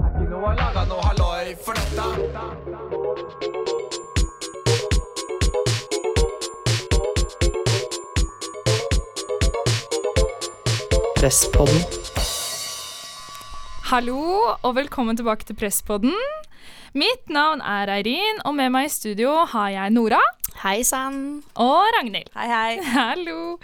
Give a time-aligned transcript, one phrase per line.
[0.00, 3.10] Ikke noe laga noe halloi for dette.
[11.20, 11.82] Presspodden.
[13.90, 14.18] Hallo,
[14.62, 16.16] og velkommen tilbake til Presspodden.
[16.96, 20.20] Mitt navn er Eirin, og med meg i studio har jeg Nora
[20.62, 21.42] Hei sann.
[21.54, 22.32] og Ragnhild.
[22.36, 22.80] Hei, hei.
[22.96, 23.56] Hallo.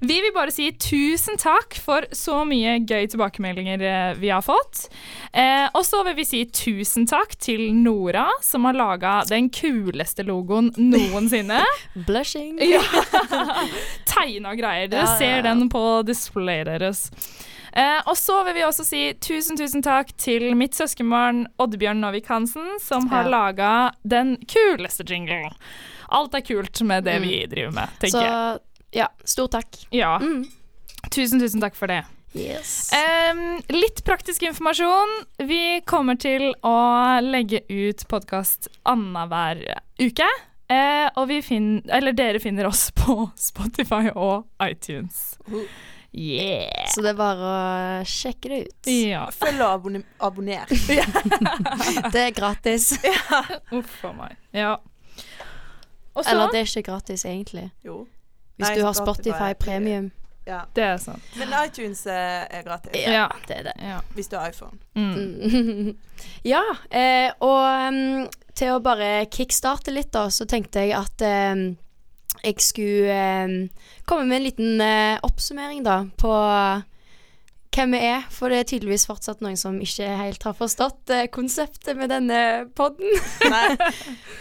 [0.00, 4.88] Vi vil bare si tusen takk for så mye gøy tilbakemeldinger eh, vi har fått.
[5.32, 10.24] Eh, og så vil vi si tusen takk til Nora, som har laga den kuleste
[10.26, 11.62] logoen noensinne.
[12.08, 12.58] Blushing.
[12.64, 12.82] Ja.
[14.10, 14.88] Tegna greier.
[14.88, 17.08] Dere Ja, ser den på displayet deres.
[17.74, 22.28] Eh, og så vil vi også si tusen tusen takk til mitt søskenbarn Oddbjørn Novik
[22.30, 23.30] Hansen, som har Ja.
[23.32, 23.72] laga
[24.06, 25.50] den kuleste jinglen.
[26.14, 28.18] Alt er kult med det vi driver med, tenker.
[28.18, 28.60] Så jeg.
[28.94, 29.80] Ja, stor takk.
[29.94, 30.44] Ja, Mm.
[31.10, 32.02] tusen tusen takk for det.
[32.34, 32.90] Yes.
[32.94, 35.12] Um, litt praktisk informasjon.
[35.46, 36.74] Vi kommer til å
[37.22, 39.60] legge ut podkast annenhver
[40.02, 40.26] uke.
[40.70, 45.36] Uh, og vi finner, eller dere finner oss på Spotify og iTunes.
[46.14, 46.86] Yeah!
[46.94, 48.90] Så det er bare å sjekke det ut.
[48.90, 49.26] Ja.
[49.34, 50.04] Følg og abonner.
[50.26, 50.66] abonner.
[52.14, 52.94] Det er gratis.
[53.74, 54.36] Uff a meg.
[54.54, 54.76] Ja.
[56.14, 57.68] Også, Eller det er ikke gratis, egentlig.
[57.84, 58.04] Jo.
[58.56, 60.10] Hvis Nei, du har Spotify Premium.
[60.44, 60.60] Ja.
[60.76, 61.22] Det er sant.
[61.40, 62.96] Men iTunes eh, er gratis.
[63.00, 63.28] Ja.
[63.48, 63.74] Det er det.
[63.80, 64.00] Ja.
[64.14, 64.78] Hvis du har iPhone.
[64.94, 65.14] Mm.
[65.14, 65.96] Mm.
[66.52, 71.24] ja, eh, og um, til å bare kickstarte litt, da, så tenkte jeg at
[71.56, 71.64] um,
[72.44, 73.16] jeg skulle
[73.48, 73.56] um,
[74.04, 76.34] komme med en liten uh, oppsummering, da, på
[77.74, 78.24] hvem vi er.
[78.32, 82.40] For det er tydeligvis fortsatt noen som ikke helt har forstått eh, konseptet med denne
[82.76, 83.10] podden.
[83.54, 83.90] Nei.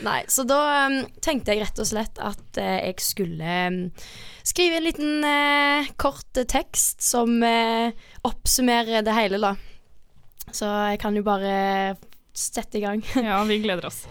[0.06, 3.84] Nei, så da um, tenkte jeg rett og slett at eh, jeg skulle um,
[4.46, 7.94] skrive en liten eh, kort tekst som eh,
[8.28, 9.56] oppsummerer det hele, da.
[10.54, 11.96] Så jeg kan jo bare
[12.34, 13.06] sette i gang.
[13.16, 14.04] ja, vi gleder oss.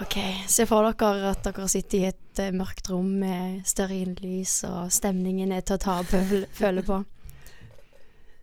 [0.00, 0.16] OK,
[0.48, 5.52] se for dere at dere sitter i et eh, mørkt rom med stearinlys, og stemningen
[5.52, 6.12] er til å ta og
[6.56, 7.02] føle på.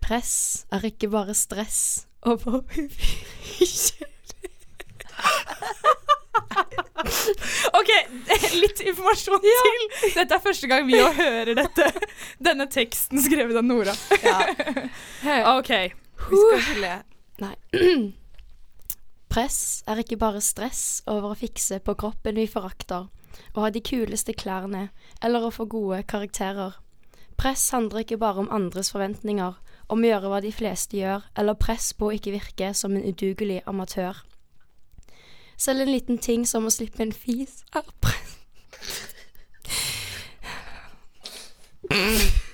[0.10, 2.64] Press er ikke bare stress over
[7.80, 7.92] OK,
[8.58, 9.86] litt informasjon til.
[10.16, 11.92] Dette er første gang vi hører dette.
[12.42, 13.94] Denne teksten skrevet av Nora.
[14.26, 14.40] Ja.
[15.60, 15.72] OK.
[16.26, 16.96] Vi skal le.
[17.46, 17.54] Nei.
[19.30, 23.06] Press er ikke bare stress over å fikse på kroppen vi forakter,
[23.54, 24.88] å ha de kuleste klærne
[25.22, 26.82] eller å få gode karakterer.
[27.38, 29.54] Press handler ikke bare om andres forventninger,
[29.90, 33.06] om å gjøre hva de fleste gjør, eller press på å ikke virke som en
[33.06, 34.24] udugelig amatør.
[35.60, 38.36] Selv en liten ting som å slippe en fis er press.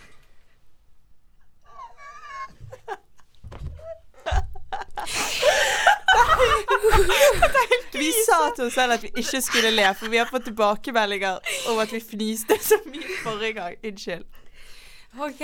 [7.95, 11.38] Vi sa til oss selv at vi ikke skulle le, for vi har fått tilbakemeldinger
[11.72, 13.78] om at vi fniste så mye forrige gang.
[13.84, 14.25] Unnskyld.
[15.19, 15.41] Ok.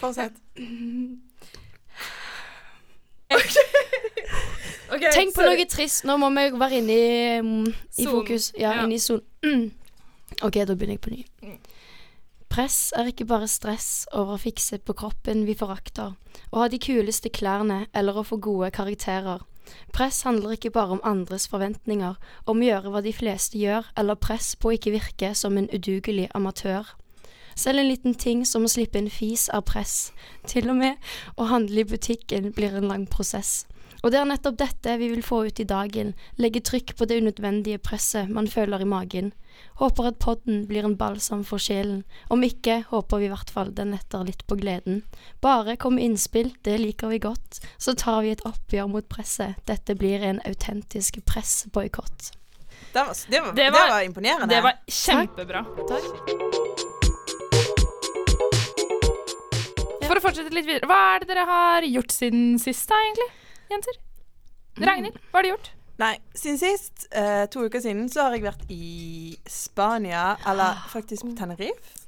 [0.00, 0.32] Fortsett.
[5.14, 6.04] Tenk på noe trist.
[6.04, 8.52] Nå må vi være inne i, mm, i fokus.
[8.58, 8.84] Ja, Ja.
[8.84, 9.22] inne i sonen.
[9.44, 9.70] Mm.
[10.42, 11.58] OK, da begynner jeg på ny.
[12.48, 16.12] Press er ikke bare stress over å fikse på kroppen vi forakter,
[16.52, 19.40] å ha de kuleste klærne eller å få gode karakterer.
[19.92, 22.14] Press handler ikke bare om andres forventninger,
[22.46, 25.68] om å gjøre hva de fleste gjør, eller press på å ikke virke som en
[25.72, 26.84] udugelig amatør.
[27.56, 30.12] Selv en liten ting som å slippe en fis er press.
[30.46, 30.96] Til og med
[31.38, 33.64] å handle i butikken blir en lang prosess.
[34.04, 37.22] Og det er nettopp dette vi vil få ut i dagen, legge trykk på det
[37.22, 39.30] unødvendige presset man føler i magen.
[39.80, 43.70] Håper at podden blir en balsam for sjelen, om ikke håper vi i hvert fall
[43.72, 45.00] den letter litt på gleden.
[45.40, 49.56] Bare kom med innspill, det liker vi godt, så tar vi et oppgjør mot presset.
[49.70, 52.34] Dette blir en autentisk pressboikott.
[52.92, 54.48] Det var, det, Det det var- imponerende.
[54.52, 55.64] Det var kjempebra.
[60.04, 63.30] For å fortsette litt videre, hva er det dere har gjort siden sist, da, egentlig?
[63.70, 63.98] Jenter?
[64.82, 65.70] Ragnhild, hva har du gjort?
[66.02, 71.22] Nei, siden sist, uh, to uker siden, så har jeg vært i Spania, eller faktisk
[71.28, 72.00] på Tenerife,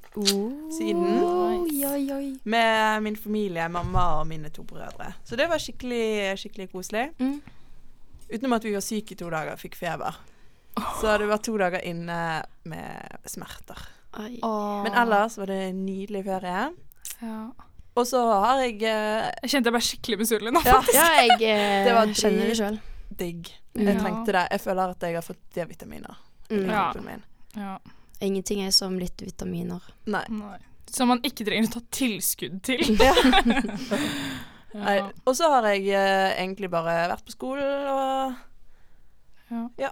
[0.75, 1.05] siden.
[1.23, 2.31] Oi, oi, oi.
[2.49, 5.13] Med min familie, mamma og mine to brødre.
[5.25, 7.11] Så det var skikkelig, skikkelig koselig.
[7.21, 7.39] Mm.
[8.33, 10.17] Utenom at vi var syke i to dager, fikk feber.
[11.01, 12.19] Så det var to dager inne
[12.67, 13.79] med smerter.
[14.19, 14.41] Oi.
[14.43, 16.67] Men ellers var det en nydelig ferie.
[17.21, 17.39] ja.
[17.97, 20.63] Og så har jeg eh, Jeg kjente jeg ble skikkelig misunnelig nå.
[20.67, 22.79] Ja, Ja, jeg eh, Det var kjenner det sjøl.
[23.17, 23.51] digg.
[23.77, 23.91] Ja.
[23.91, 24.43] Jeg trengte det.
[24.53, 26.17] Jeg føler at jeg har fått D-vitaminer.
[26.51, 26.69] i Mm.
[26.71, 26.83] Ja.
[26.93, 27.23] kroppen min.
[27.57, 27.79] Ja.
[28.21, 29.83] Ingenting er som litt vitaminer.
[30.07, 30.25] Nei.
[30.31, 30.59] Nei.
[30.93, 32.85] Som man ikke trenger å ta tilskudd til.
[34.77, 38.35] Nei, Og så har jeg eh, egentlig bare vært på skolen og
[39.81, 39.91] Ja.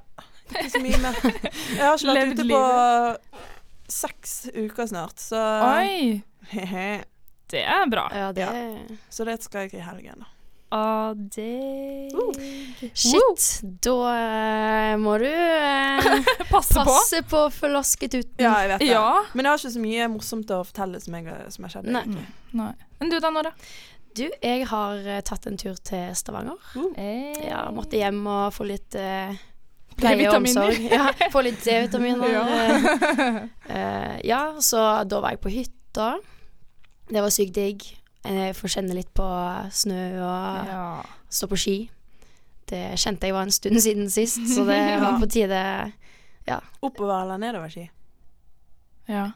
[0.50, 1.18] ikke så mye mer.
[1.24, 2.62] Jeg har ikke vært Levd ute på
[3.94, 5.40] seks uker snart, så
[5.80, 6.22] Oi,
[7.54, 8.08] det er bra.
[8.14, 8.48] Ja, det
[9.12, 10.30] Så det skal jeg i helgen, da.
[10.74, 12.10] Ah, det
[12.98, 13.44] Shit.
[13.84, 16.08] Da eh, må du eh,
[16.50, 16.84] Passe på.
[16.88, 18.42] passe på forlosketuten.
[18.42, 18.90] Ja, jeg vet det.
[18.90, 19.22] Ja.
[19.34, 21.90] Men jeg har ikke så mye morsomt å fortelle som, jeg, som har skjedd.
[21.94, 22.04] Nei.
[22.58, 22.72] Nei.
[22.98, 23.54] Men du da, Nora?
[24.14, 26.58] Du, jeg har uh, tatt en tur til Stavanger.
[27.42, 29.34] Ja, måtte hjem og få litt uh,
[29.98, 30.78] pleie og omsorg.
[30.90, 32.30] Ja, få litt D-vitaminer.
[32.32, 32.44] Ja.
[32.48, 33.42] eh,
[33.76, 36.14] eh, ja, så da var jeg på hytta.
[37.10, 37.82] Det var sykt digg.
[38.24, 39.26] Jeg får kjenne litt på
[39.72, 40.84] snø og Ja.
[41.28, 41.76] stå på ski.
[42.70, 45.92] Det kjente jeg var en stund siden sist, så det var på tide
[46.82, 47.90] Oppover eller nedover ski?
[49.08, 49.30] ja.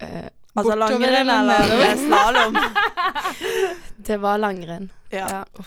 [0.00, 2.56] eh, Altså langrenn eller eller slalåm?
[4.06, 4.90] Det var langrenn.
[5.10, 5.26] Ja.
[5.30, 5.64] Ja.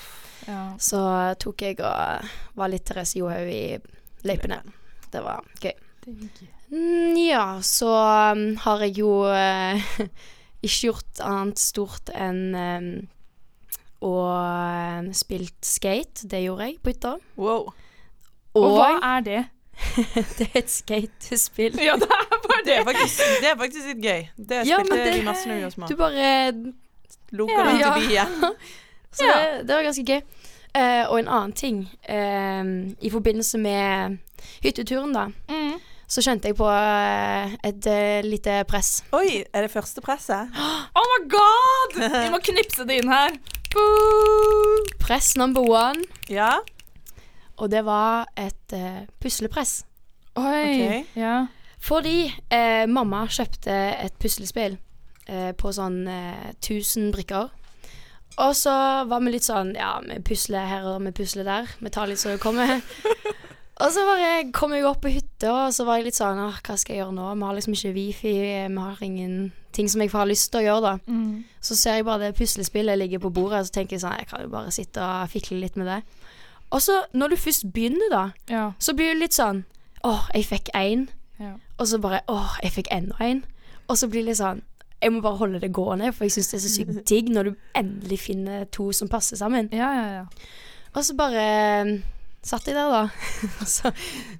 [0.48, 0.62] ja.
[0.80, 1.00] Så
[1.39, 3.77] tok jeg og var litt Therese Johaug i
[4.24, 4.62] løypene.
[5.12, 5.74] Det var gøy.
[6.71, 7.92] Mm, ja, så
[8.31, 9.83] um, har jeg jo eh,
[10.68, 12.90] ikke gjort annet stort enn um,
[14.08, 14.14] å
[15.02, 16.28] um, spilt skate.
[16.30, 17.16] Det gjorde jeg på hytta.
[17.40, 17.72] Wow.
[18.58, 19.40] Og Og hva er det?
[20.40, 21.75] det er et skatespill.
[21.81, 24.22] Ja, det er bare Det er faktisk, det er faktisk litt gøy.
[24.38, 25.88] Det Ja, spilte men det- vi masse når vi var små.
[25.88, 26.74] Du bare
[27.31, 27.66] Loker Ja.
[27.68, 27.96] rundt Ja.
[27.98, 28.56] i byen.
[29.18, 30.22] Så det, det var ganske gøy.
[30.78, 31.78] Uh, og en annen ting.
[32.10, 34.18] uh, I forbindelse med
[34.63, 35.67] hytteturen, da, mm.
[36.07, 39.04] Så kjente jeg på eh, et eh, lite press.
[39.15, 40.54] Oi, er det første presset?
[40.98, 42.00] Oh my god!
[42.00, 43.36] Vi må knipse det inn her.
[43.74, 44.88] Boo!
[45.04, 46.07] Press number one.
[46.30, 46.56] Ja.
[47.57, 49.83] Og det var et uh, puslepress.
[50.38, 50.44] Oi.
[50.44, 51.04] Okay.
[51.18, 51.45] Ja.
[51.81, 54.77] Fordi eh, mamma kjøpte et puslespill
[55.30, 57.51] eh, på sånn eh, 1000 brikker.
[58.38, 58.74] Og så
[59.10, 61.69] var vi litt sånn Ja, vi pusler her og vi pusler der.
[61.81, 62.80] Vi tar litt så det kommer.
[63.79, 66.77] og så bare kom jeg opp på hytta, og så var jeg litt sånn hva
[66.77, 67.27] skal jeg gjøre nå?
[67.38, 68.33] Vi har liksom ikke wifi,
[68.74, 71.13] vi har ingenting som jeg har lyst til å gjøre, da.
[71.13, 71.44] Mm.
[71.62, 74.27] Så ser jeg bare det puslespillet ligger på bordet, og så tenker jeg sånn Jeg
[74.31, 76.00] kan jo bare sitte og fikle litt med det.
[76.71, 78.71] Og så, når du først begynner, da, Ja.
[78.79, 79.63] så blir det litt sånn
[80.03, 81.07] Åh, jeg fikk én.
[81.39, 81.53] Ja.
[81.79, 83.44] Og så bare Åh, jeg fikk enda en.
[83.88, 84.62] Og så blir det litt sånn
[85.01, 87.44] Jeg må bare holde det gående, for jeg syns det er så sykt digg når
[87.44, 89.69] du endelig finner to som passer sammen.
[89.71, 90.25] Ja, ja, ja.
[90.95, 91.44] Og så bare
[91.85, 91.97] eh,
[92.50, 93.04] satt jeg der, da.
[93.76, 93.92] Så,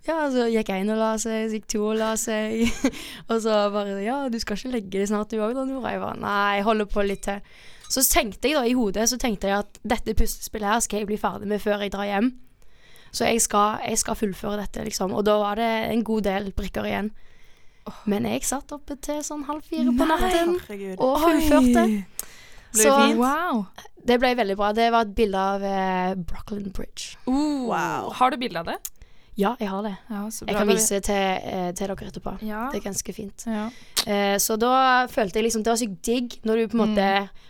[0.07, 2.63] ja, så gikk én og la seg, så gikk to og la seg.
[3.30, 5.94] og så bare Ja, du skal ikke legge det snart du òg, da, Nora?
[5.95, 7.44] Jeg bare Nei, jeg holder på litt til.
[7.88, 11.07] Så tenkte jeg da i hodet Så tenkte jeg at dette puslespillet her skal jeg
[11.07, 12.33] bli ferdig med før jeg drar hjem.
[13.15, 15.13] Så jeg skal, jeg skal fullføre dette, liksom.
[15.15, 17.13] Og da var det en god del brikker igjen.
[18.06, 21.86] Men jeg satt oppe til sånn halv fire på natten Nei, og fullførte.
[21.88, 23.21] Ble det Så fint?
[23.21, 23.63] Wow.
[24.07, 24.71] Det ble veldig bra.
[24.77, 27.18] Det var et bilde av eh, Brooklyn Bridge.
[27.27, 28.13] Uh, Wow.
[28.15, 28.77] Har du bilde av det?
[29.38, 29.92] Ja, jeg har det.
[30.09, 32.31] Ja, så Jeg kan vise til, eh, til dere etterpå.
[32.42, 32.69] Ja.
[32.74, 33.44] Det er ganske fint.
[33.45, 33.68] ja.
[34.07, 37.07] Eh, så da følte jeg liksom Det var sykt digg når du på en måte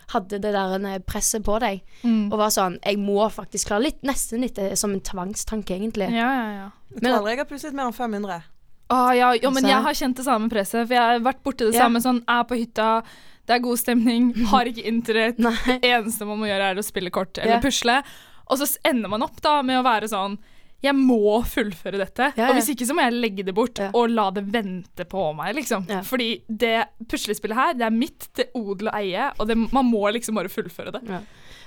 [0.09, 1.79] hadde det der eh, presset på deg.
[2.03, 2.31] Mm.
[2.33, 6.09] Og var sånn Jeg må faktisk klare litt Nesten litt eh, som en tvangstanke, egentlig.
[6.11, 6.67] Ja, ja, ja.
[6.91, 8.43] Jeg Men- tror aldri jeg har puslet mer enn 500.
[8.89, 11.65] Å, ja, jo, men jeg har kjent det samme presset, for jeg har vært borti
[11.71, 11.85] det Ja.
[11.87, 11.99] samme.
[12.03, 13.03] Sånn, er på hytta,
[13.47, 15.39] det er god stemning, har ikke internett.
[15.39, 17.63] Det eneste man må gjøre, er å spille kort eller yeah.
[17.63, 18.01] pusle.
[18.47, 20.37] Og så ender man opp da med å være sånn
[20.83, 22.29] Jeg må fullføre dette.
[22.37, 22.49] Ja, ja.
[22.51, 23.89] Og hvis ikke så må jeg legge det bort Ja.
[23.97, 25.87] og la det vente på meg, liksom.
[26.05, 30.03] Fordi det puslespillet her, det er mitt til odel og eie, og det, man må
[30.13, 31.01] liksom bare fullføre det.
[31.09, 31.23] Ja.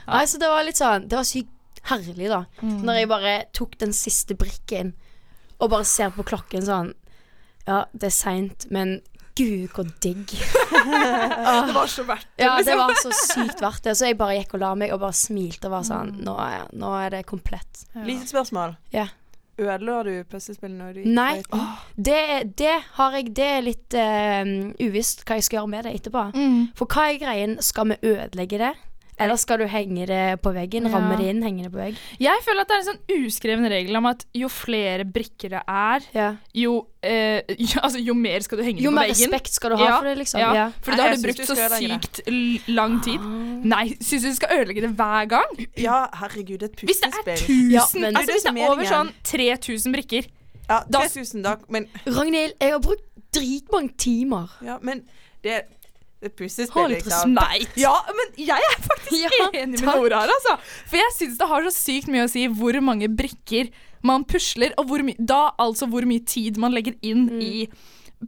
[0.06, 2.44] Nei, så det var litt sånn Det var sykt herlig, da.
[2.62, 2.80] Mm.
[2.86, 4.94] Når jeg bare tok den siste brikken
[5.60, 6.94] og bare ser på klokken sånn
[7.68, 9.00] Ja, det er seint, men
[9.40, 10.34] gud, hvor digg.
[11.66, 12.44] Det var så verdt det.
[12.44, 12.78] Ja, det liksom.
[12.78, 13.94] var så sykt verdt det.
[13.98, 16.68] Så jeg bare gikk og la meg og bare smilte og var sånn Nå er,
[16.76, 17.84] nå er det komplett.
[17.94, 18.04] Ja.
[18.06, 18.76] Lite spørsmål.
[18.94, 19.08] Ja.
[19.60, 21.64] Ødela du puslespillet når du gikk Nei.
[21.96, 22.20] Det,
[22.56, 26.30] det har jeg Det er litt uh, uvisst hva jeg skal gjøre med det etterpå.
[26.36, 26.60] Mm.
[26.78, 27.58] For hva er greien?
[27.64, 28.72] Skal vi ødelegge det?
[29.20, 30.86] Eller skal du henge det på veggen?
[30.88, 30.94] Ja.
[30.96, 31.96] Ramme det inn, henge det på vegg?
[32.18, 35.60] Jeg føler at det er en sånn uskreven regel om at jo flere brikker det
[35.68, 36.28] er, Ja.
[36.54, 39.20] jo, eh, jo, altså, jo mer skal du henge Jo det på veggen.
[39.20, 40.40] Jo mer respekt skal du ha Ja, for det, liksom.
[40.40, 40.66] Ja, Ja.
[40.82, 42.22] For da har du brukt du så sykt
[42.68, 43.20] lang tid.
[43.64, 45.66] Nei, syns du du skal ødelegge det hver gang?
[45.76, 47.70] Ja, herregud, et Hvis det er puslespill.
[47.70, 50.26] 1000 Ja, men- Altså hvis det er er over sånn 3000 brikker
[50.70, 53.02] Ja, Da- 3000 da, men, Ragnhild, jeg har brukt
[53.34, 54.48] dritmange timer.
[54.62, 55.02] ja, men
[55.42, 55.62] det er
[56.22, 57.32] et puslespill, liksom.
[57.34, 57.62] Nei.
[57.80, 59.96] Ja, men jeg er faktisk Ja, enig med takk.
[59.96, 60.56] Nora her, altså.
[60.90, 63.70] For jeg syns det har så sykt mye å si hvor mange brikker
[64.02, 67.40] man pusler, og hvor da altså hvor mye tid man legger inn Mm.
[67.40, 67.68] i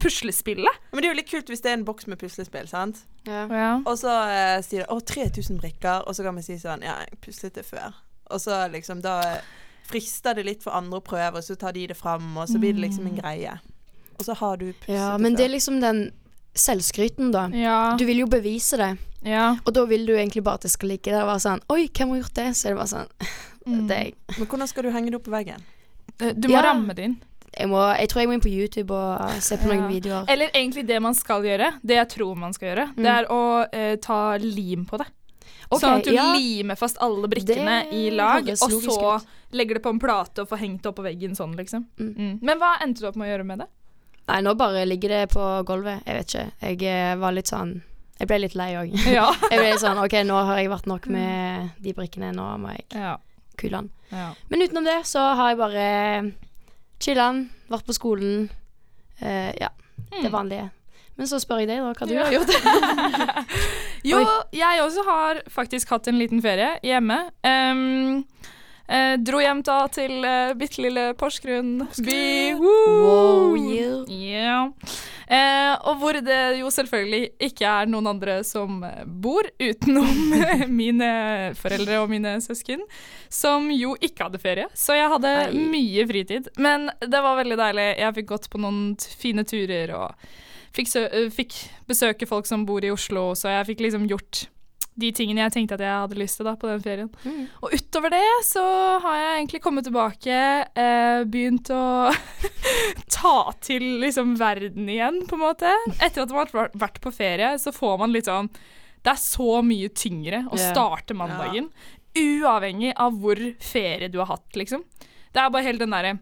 [0.01, 0.79] puslespillet.
[0.93, 3.03] Men det er jo litt kult hvis det er en boks med puslespill, sant.
[3.29, 3.45] Ja.
[3.53, 3.73] Ja.
[3.85, 6.97] Og så eh, sier det 'Å, 3000 brikker', og så kan vi si sånn 'Ja,
[7.05, 7.93] jeg puslet det før'.
[8.31, 9.41] Og så liksom da eh,
[9.85, 12.59] frister det litt for andre å prøve, og så tar de det fram, og så
[12.59, 13.59] blir det liksom en greie.
[14.19, 16.13] Og så har du puslet ja, det men det er liksom den
[16.55, 17.47] selvskryten, da.
[17.57, 17.97] Ja.
[17.99, 18.91] Du vil jo bevise det,
[19.25, 19.57] ja.
[19.65, 21.23] og da vil du egentlig bare at det skal like det.
[21.25, 22.47] Være sånn Oi, hvem har gjort det?
[22.59, 23.13] Så er det bare sånn
[23.63, 23.87] Mm.
[23.87, 24.15] Det er jeg.
[24.41, 25.61] Men hvordan skal du henge det opp på veggen?
[26.19, 26.63] Eh, Du må Ja.
[26.67, 27.13] ramme det inn.
[27.57, 29.87] Jeg, må, jeg tror jeg må inn på YouTube og se på noen Ja.
[29.89, 30.25] videoer.
[30.29, 33.19] Eller egentlig det man skal gjøre, det jeg tror man skal gjøre, det Mm.
[33.19, 35.07] er å eh, ta lim på det.
[35.71, 36.35] Okay, sånn at du ja.
[36.35, 39.27] limer fast alle brikkene Det i lag, og så ut.
[39.53, 41.87] legger det på en plate og får hengt det opp på veggen sånn, liksom.
[42.01, 42.15] Mm.
[42.19, 42.39] Mm.
[42.43, 43.67] Men hva endte du opp med å gjøre med det?
[44.29, 46.03] Nei, nå bare ligger det på gulvet.
[46.07, 46.45] Jeg vet ikke.
[46.63, 47.73] Jeg eh, var litt sånn
[48.21, 48.93] Jeg ble litt lei òg.
[49.19, 49.27] Ja.
[49.51, 52.31] Jeg ble litt sånn OK, nå har jeg vært nok med de brikkene.
[52.37, 53.17] Nå må jeg ja.
[53.59, 53.91] kule den.
[54.15, 54.29] ja.
[54.49, 55.87] Men utenom det så har jeg bare
[57.03, 58.47] chilla'n, vært på skolen.
[59.23, 59.69] Uh, ja,
[60.13, 60.33] det Mm.
[60.33, 60.69] vanlige.
[61.17, 62.25] Men så spør jeg deg, da, hva du Ja.
[62.25, 62.53] har gjort.
[64.11, 64.19] Jo,
[64.53, 67.19] jeg også har faktisk hatt en liten ferie hjemme.
[67.47, 68.25] Em,
[68.89, 72.21] eh, dro hjem da til eh, bitte lille Porsgrunn by.
[72.61, 74.05] Wow, yeah.
[74.09, 74.71] Yeah.
[75.33, 80.35] Eh, og hvor det jo selvfølgelig ikke er noen andre som eh, bor, utenom
[80.83, 81.11] mine
[81.59, 82.85] foreldre og mine søsken,
[83.33, 84.69] som jo ikke hadde ferie.
[84.77, 85.67] Så jeg hadde Nei.
[85.73, 86.51] mye fritid.
[86.61, 87.89] Men det var veldig deilig.
[88.03, 88.83] Jeg fikk gått på noen
[89.23, 90.27] fine turer og
[90.77, 91.57] fikk, eh, fikk
[91.89, 94.47] besøke folk som bor i Oslo, så jeg fikk liksom gjort
[94.99, 97.09] de tingene jeg tenkte at jeg hadde lyst til da på den ferien.
[97.25, 97.47] Mm.
[97.65, 98.63] Og utover det så
[99.01, 100.41] har jeg egentlig kommet tilbake,
[100.77, 102.13] eh, begynt å
[103.17, 105.73] ta til liksom verden igjen, på en måte.
[105.99, 108.51] Etter at man har vært- på ferie, så får man litt sånn
[109.03, 111.71] Det er så mye tyngre å starte mandagen.
[112.15, 114.85] Uavhengig av hvor ferie du har hatt, liksom.
[115.33, 116.19] Det er bare helt den derre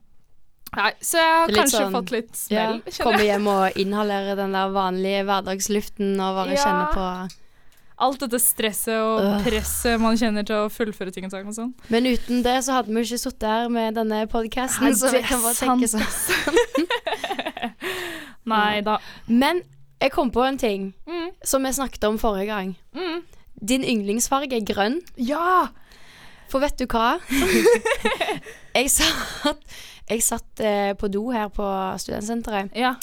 [0.70, 2.76] Nei, så jeg har kanskje sånn- fått litt smell.
[2.86, 6.62] Ja, komme hjem og inhalere den der vanlige hverdagsluften og bare Ja.
[6.62, 7.06] kjenne på
[8.00, 9.42] Alt dette stresset og Øh.
[9.44, 11.74] presset man kjenner til å fullføre ting og tang sånn.
[11.92, 15.42] Men uten det så hadde vi ikke sittet her med denne podkasten, så vi kan
[15.44, 16.56] bare tenke sånn.
[18.50, 18.96] Nei da.
[19.28, 19.62] Men
[20.00, 22.76] jeg kom på en ting Mm, som vi snakket om forrige gang.
[22.96, 23.20] mm.
[23.60, 25.00] Din yndlingsfarge er grønn.
[25.20, 25.66] Ja!
[26.48, 27.18] For vet du hva?
[28.74, 29.60] jeg satt,
[30.08, 31.66] jeg satt eh, på do her på
[32.00, 32.94] studentsenteret Ja.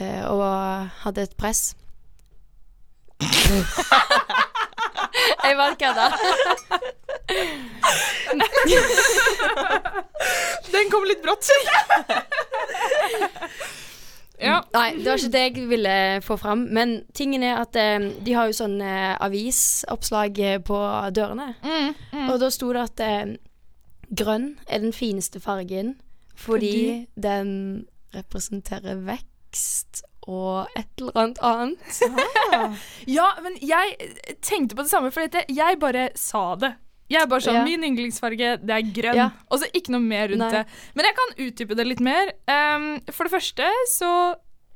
[0.00, 0.42] eh, og
[1.04, 1.76] hadde et press.
[5.44, 6.06] Jeg bare kødda.
[10.72, 11.48] Den kom litt brått.
[14.38, 14.60] ja.
[14.74, 15.96] Nei, det var ikke det jeg ville
[16.26, 16.66] få fram.
[16.76, 20.78] Men tingen er at eh, de har jo sånn eh, avisoppslag eh, på
[21.16, 21.54] dørene.
[21.64, 22.26] Mm, mm.
[22.30, 23.36] Og da sto det at eh,
[24.10, 25.96] grønn er den fineste fargen
[26.36, 27.06] fordi, Fordi?
[27.16, 27.48] den
[28.12, 32.00] representerer vekst og et eller annet annet.
[33.16, 36.72] Ja, men jeg eh, tenkte på det samme, for dette, jeg bare sa det.
[37.12, 37.64] Jeg er bare sånn, Ja.
[37.66, 39.20] Min yndlingsfarge det er grønn.
[39.20, 39.28] Ja.
[39.50, 40.50] Og så ikke noe mer rundt Nei.
[40.56, 40.64] det.
[40.98, 42.32] Men jeg kan utdype det litt mer.
[42.50, 44.10] Um, for det første så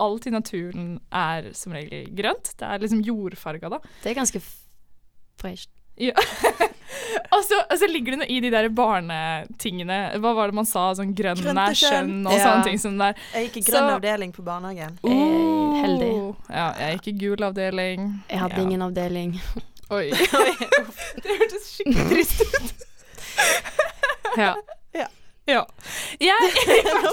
[0.00, 2.54] Alt i naturen er som regel grønt.
[2.56, 3.82] Det er liksom jordfarga, da.
[4.00, 5.66] Det er ganske fresh.
[6.00, 6.70] fresh.
[7.34, 9.98] Og så, og så ligger det noe i de der barnetingene.
[10.20, 10.88] Hva var det man sa?
[10.98, 12.26] Sånn grønn er skjønn.
[12.26, 12.42] og Ja.
[12.44, 13.22] sånne ting som det der.
[13.34, 14.98] Jeg gikk i grønn Så- avdeling på barnehagen.
[15.04, 16.10] Eh, heldig.
[16.50, 18.08] Ja, jeg gikk i gul avdeling.
[18.28, 18.62] Jeg hadde ja.
[18.66, 19.36] ingen avdeling.
[19.90, 20.10] Oi.
[20.10, 22.86] det hørtes skikkelig trist ut.
[24.38, 24.54] Ja.
[25.50, 25.64] Ja.
[26.20, 26.36] Jeg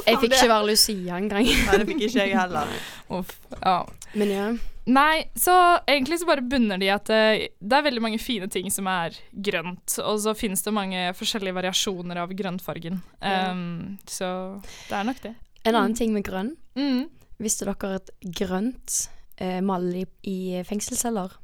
[0.05, 1.48] Jeg fikk ikke være Lucia engang.
[1.48, 2.67] Nei, det fikk ikke jeg heller.
[3.10, 3.31] Uff.
[3.63, 3.79] Ja.
[4.17, 4.47] Men ja.
[4.88, 8.47] Nei, så egentlig så bare bunner de i at det, det er veldig mange fine
[8.51, 13.01] ting som er grønt, og så finnes det mange forskjellige variasjoner av grønnfargen.
[13.19, 13.51] Ja.
[13.51, 14.29] Um, så
[14.88, 15.33] det er nok det.
[15.67, 16.53] En annen ting med grønn.
[16.79, 17.09] Mm.
[17.43, 19.01] Visste dere at grønt
[19.43, 21.36] eh, maler i, i fengselsceller?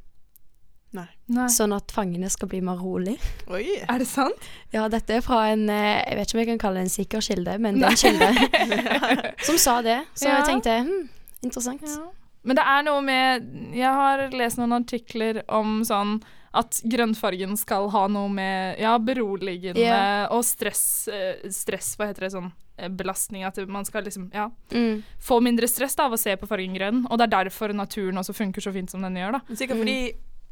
[0.93, 1.07] Nei.
[1.33, 1.47] Nei.
[1.49, 3.17] Sånn at fangene skal bli mer rolig.
[3.51, 3.65] Oi.
[3.89, 4.47] Er det sant?
[4.71, 6.95] Ja, dette er fra en eh, Jeg vet ikke om jeg kan kalle det en
[6.95, 9.99] sikker kilde, men det er en kilde som sa det.
[10.15, 10.39] Så Ja.
[10.39, 11.07] jeg tenkte hm,
[11.43, 11.83] interessant.
[11.83, 12.05] Ja.
[12.43, 13.45] Men det er noe med
[13.75, 16.17] Jeg har lest noen artikler om sånn
[16.53, 20.27] at grønnfargen skal ha noe med ja, beroligende yeah.
[20.29, 23.41] og stress, eh, stress Hva heter det sånn eh, belastning?
[23.47, 25.01] At man skal liksom ja, Mm.
[25.19, 27.07] få mindre stress da, av å se på fargen grønn.
[27.09, 29.55] Og det er derfor naturen også funker så fint som den gjør, da.
[29.55, 29.97] Sikkert fordi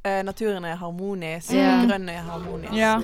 [0.04, 1.76] eh, naturen er harmonisk, Ja.
[1.84, 2.74] og grønn er harmonisk.
[2.74, 2.98] Ja.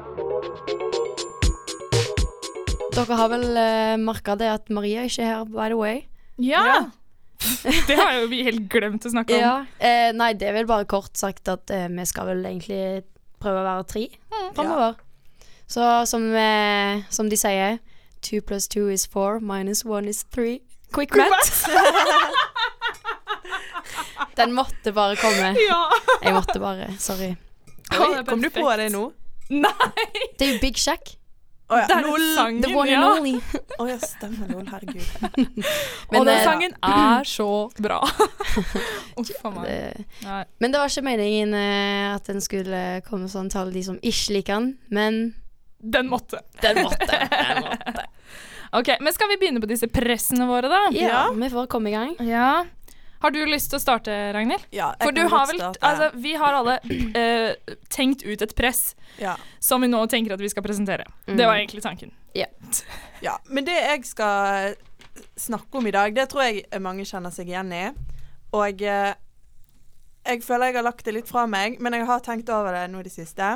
[2.97, 5.99] Dere har vel uh, merka det at Maria ikke er her, by the way?
[6.41, 6.87] Ja!
[7.87, 9.41] det har jo vi helt glemt å snakke om.
[9.41, 9.65] Ja.
[9.79, 13.03] Eh, nei, det er vel bare kort sagt at eh, vi skal vel egentlig
[13.41, 14.05] prøve å være tre
[14.55, 14.93] framover.
[15.67, 17.79] Så som, eh, som de sier
[18.21, 20.61] Two plus two is four, minus one is three.
[20.91, 21.67] Quick, Quick mat.
[24.35, 25.53] Den måtte bare komme.
[25.69, 25.81] Ja.
[26.23, 26.89] Jeg måtte bare.
[26.99, 27.35] Sorry.
[27.93, 29.09] Oi, kom du på det nå?
[29.53, 29.71] Nei,
[30.39, 31.13] Det er jo Big Shack.
[31.67, 32.21] Å ja, det er lol.
[32.31, 32.99] sangen, The one ja.
[33.03, 33.63] and only.
[33.75, 34.63] Å ja, stemmer lol.
[34.71, 35.07] Herregud.
[36.13, 37.47] Men, og den eh, sangen er så
[37.83, 37.97] bra.
[39.19, 39.65] Uff a meg.
[39.67, 43.83] det, men det var ikke meningen uh, at den skulle komme sånn til alle de
[43.83, 45.19] som ikke liker den, men
[45.83, 46.39] Den måtte.
[46.63, 47.09] den måtte.
[47.11, 48.07] Den måtte.
[48.75, 50.79] Ok, Men skal vi begynne på disse pressene våre, da?
[50.91, 51.19] Ja, Ja.
[51.31, 52.15] vi får komme i gang.
[52.27, 52.65] Ja.
[53.19, 54.65] Har du lyst til å starte, Ragnhild?
[54.71, 55.81] Ja, jeg For du kan har vel starte.
[55.89, 56.75] Altså, vi har alle
[57.17, 59.35] eh, tenkt ut et press ja.
[59.59, 61.07] som vi nå tenker at vi skal presentere.
[61.27, 61.37] Mm.
[61.39, 62.11] Det var egentlig tanken.
[62.37, 63.37] ja.
[63.49, 64.75] Men det jeg skal
[65.37, 67.85] snakke om i dag, det tror jeg mange kjenner seg igjen i.
[68.53, 69.13] Og eh,
[70.27, 72.85] jeg føler jeg har lagt det litt fra meg, men jeg har tenkt over det
[72.91, 73.55] nå i det siste.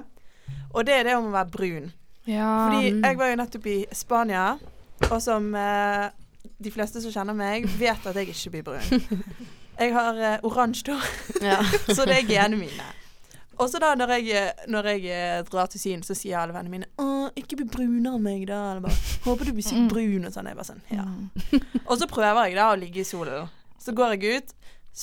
[0.74, 1.92] Og det er det om å være brun.
[2.26, 2.48] Ja.
[2.70, 3.04] Fordi Mm.
[3.06, 4.46] jeg var jo nettopp i Spania,
[5.12, 6.10] og som eh,
[6.62, 9.24] de fleste som kjenner meg, vet at jeg ikke blir brun.
[9.82, 11.60] Jeg har uh, oransje hår, Ja.
[11.96, 12.90] så det er genene mine.
[13.62, 16.72] Og så da når jeg, når jeg eh, drar til Syn, så sier alle vennene
[16.72, 18.60] mine Å, ikke bli brunere enn meg, da.
[18.72, 19.90] Eller bare, Håper du blir sykt Mm.
[19.92, 20.48] brun, og sånn.
[20.50, 21.04] Jeg bare sånn, ja.
[21.06, 21.60] Mm.
[21.90, 23.52] Og så prøver jeg da å ligge i solen.
[23.82, 24.54] Så går jeg ut,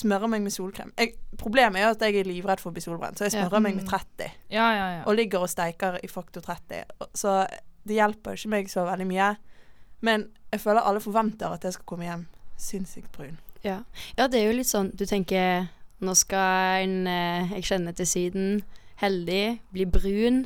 [0.01, 0.91] smører meg med solkrem.
[0.99, 3.45] Jeg, problemet er jo at jeg er livredd for å bli solbrent, så jeg Ja.
[3.47, 3.83] smører meg Mm.
[3.85, 4.33] med 30.
[4.51, 5.03] ja, ja, ja.
[5.07, 6.83] Og ligger og steiker i faktor 30.
[7.15, 7.39] Så
[7.87, 9.31] det hjelper ikke meg så veldig mye.
[10.01, 12.27] Men jeg føler alle forventer at jeg skal komme hjem
[12.59, 13.39] sinnssykt brun.
[13.65, 13.81] Ja.
[14.19, 15.65] ja, det er jo litt sånn Du tenker
[15.99, 18.61] Nå skal en eh, jeg kjenner til Syden,
[19.03, 20.45] heldig, bli brun.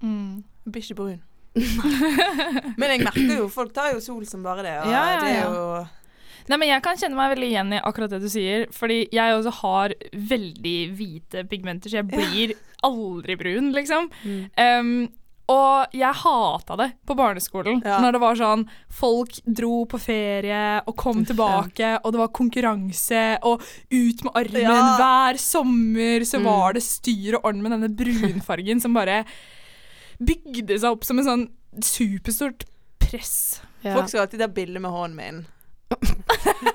[0.00, 0.40] Mm.
[0.64, 1.18] Jeg blir ikke brun.
[2.80, 4.76] Men jeg merker jo folk tar jo sol som bare det.
[4.80, 5.64] Og Ja, ja, det er jo
[6.48, 8.64] Nei, men Jeg kan kjenne meg veldig igjen i akkurat det du sier.
[8.74, 9.92] Fordi jeg også har
[10.32, 12.54] veldig hvite pigmenter, så jeg blir
[12.86, 14.08] aldri brun, liksom.
[14.24, 14.40] Mm.
[14.56, 14.90] Um,
[15.50, 17.80] og jeg hata det på barneskolen.
[17.84, 17.98] Ja.
[18.04, 18.62] Når det var sånn
[19.00, 24.62] Folk dro på ferie og kom tilbake, og det var konkurranse, og ut med armen.
[24.62, 24.96] Ja.
[25.00, 26.44] Hver sommer så Mm.
[26.46, 29.24] var det styr og orden med denne brunfargen som bare
[30.20, 31.46] bygde seg opp som en sånn
[31.82, 32.64] superstort
[33.00, 33.60] press.
[33.82, 33.94] Ja.
[33.96, 35.46] Folk skal alltid ta bilde med hånden min.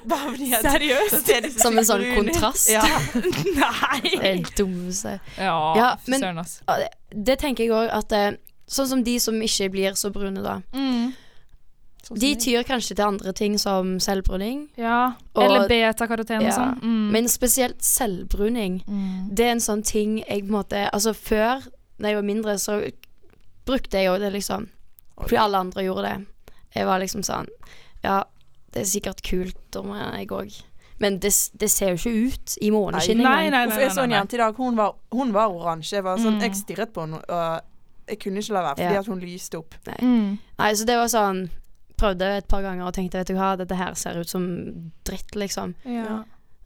[0.65, 1.30] Seriøst?
[1.62, 2.69] Som en sånn kontrast.
[2.73, 2.82] Ja.
[3.62, 4.02] Nei!
[4.15, 5.19] Det er dummeste.
[5.38, 6.62] Ja, Ja, men- søren, ass.
[6.67, 6.89] Det,
[7.32, 8.32] det tenker jeg òg at eh,
[8.67, 10.62] Sånn som de som ikke blir så brune, da.
[10.73, 11.13] Mm.
[12.21, 15.13] De tyr kanskje til andre ting som selvbruning, Ja.
[15.36, 16.80] Og- Eller betakaroten og Ja, sånn.
[16.82, 17.12] Mm.
[17.12, 18.84] men spesielt selvbruning.
[18.88, 19.36] mm.
[19.36, 21.63] Det er en sånn ting jeg på en måte Altså før,
[21.99, 22.91] da jeg var mindre, så
[23.65, 24.67] brukte jeg jo det, liksom.
[25.19, 26.25] Fordi alle andre gjorde det.
[26.75, 27.47] Jeg var liksom sånn
[28.04, 28.23] Ja,
[28.71, 30.62] det er sikkert kult om jeg òg.
[30.99, 33.80] Men det, det ser jo ikke ut i måneskinn Nei, nei, nei, nei, nei, nei.
[33.84, 34.56] Jeg så en jente i dag?
[34.56, 35.91] Hun var, hun var oransje.
[35.93, 36.41] Jeg, var sånn, Mm.
[36.41, 37.62] jeg stirret på henne,
[38.08, 39.00] jeg kunne ikke la være fordi Ja.
[39.00, 39.76] at hun lyste opp.
[40.02, 40.38] Mm.
[40.60, 41.50] Nei, så det var sånn
[41.96, 44.44] Prøvde et par ganger og tenkte vet du hva, dette her ser ut som
[45.08, 45.76] dritt, liksom.
[45.88, 46.24] Ja.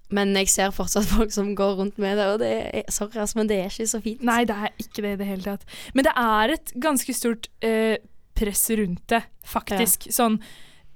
[0.10, 3.38] Men jeg ser fortsatt folk som går rundt med det, og det er, sorry, altså,
[3.38, 4.24] men det er ikke så fint.
[4.26, 5.68] Nei, det er ikke det i det hele tatt.
[5.94, 7.98] Men det er et ganske stort eh,
[8.34, 10.10] press rundt det, faktisk.
[10.10, 10.40] Sånn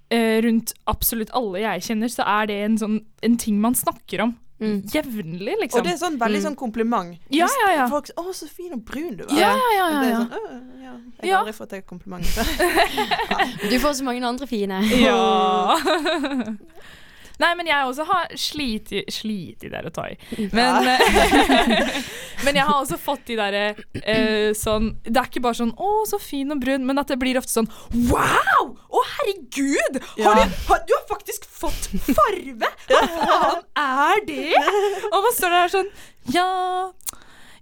[0.10, 4.26] eh, rundt absolutt alle jeg kjenner, så er det en sånn en ting man snakker
[4.26, 4.82] om Mm.
[4.93, 5.80] jevnlig, liksom.
[5.80, 6.45] Og det er sånn veldig Mm.
[6.47, 7.17] sånn kompliment.
[7.30, 7.88] Ja, ja, ja.
[7.89, 9.38] Folk sier 'Å, så fin og brun du er'.
[9.39, 10.30] ja, ja, ja, ja, er sånn,
[10.84, 10.91] ja.
[11.21, 11.38] Jeg Ja.
[11.38, 12.45] har aldri fått det komplimentet.
[13.69, 14.82] Du får så mange andre fine.
[14.99, 15.78] Ja.
[17.41, 20.17] Nei, men jeg også har slitt i Slitt i det er å ta i.
[20.54, 21.98] Men, eh,
[22.46, 25.91] men jeg har også fått de derre uh, sånn Det er ikke bare sånn 'Å,
[26.10, 27.69] så fin og brun', men at det blir ofte sånn
[28.10, 28.74] 'Wow!
[28.93, 30.02] Å, herregud!
[30.22, 30.34] Har Ja.
[30.46, 32.69] du, har, du har faktisk fått farve!
[32.91, 34.65] Hva faen er det?'
[35.13, 35.93] Og man står der sånn
[36.34, 36.50] Ja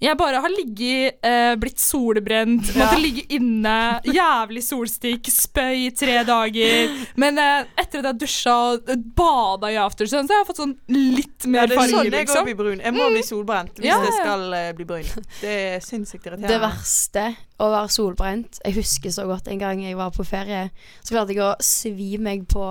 [0.01, 3.73] jeg bare har ligget, eh, blitt solbrent, måtte ligge inne,
[4.09, 6.95] jævlig solstikk, spøy i tre dager.
[7.21, 10.61] Men eh, etter at jeg dusja og eh, bada i aftersun, så har jeg fått
[10.63, 12.47] sånn litt Ja, mer det er farge, sånn jeg går liksom.
[12.49, 12.81] bli brun.
[12.81, 15.27] Jeg må bli solbrent hvis Ja, jeg skal eh, bli brun.
[15.41, 16.49] Det er sinnssykt irriterende.
[16.49, 17.25] Det verste
[17.61, 20.63] å være solbrent Jeg husker så godt en gang jeg var på ferie.
[21.03, 22.63] Så klarte jeg å svi meg på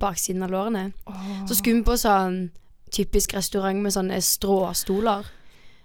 [0.00, 0.86] baksiden av lårene.
[1.44, 2.40] Så skulle vi på sånn
[2.90, 5.28] typisk restaurant med sånne stråstoler.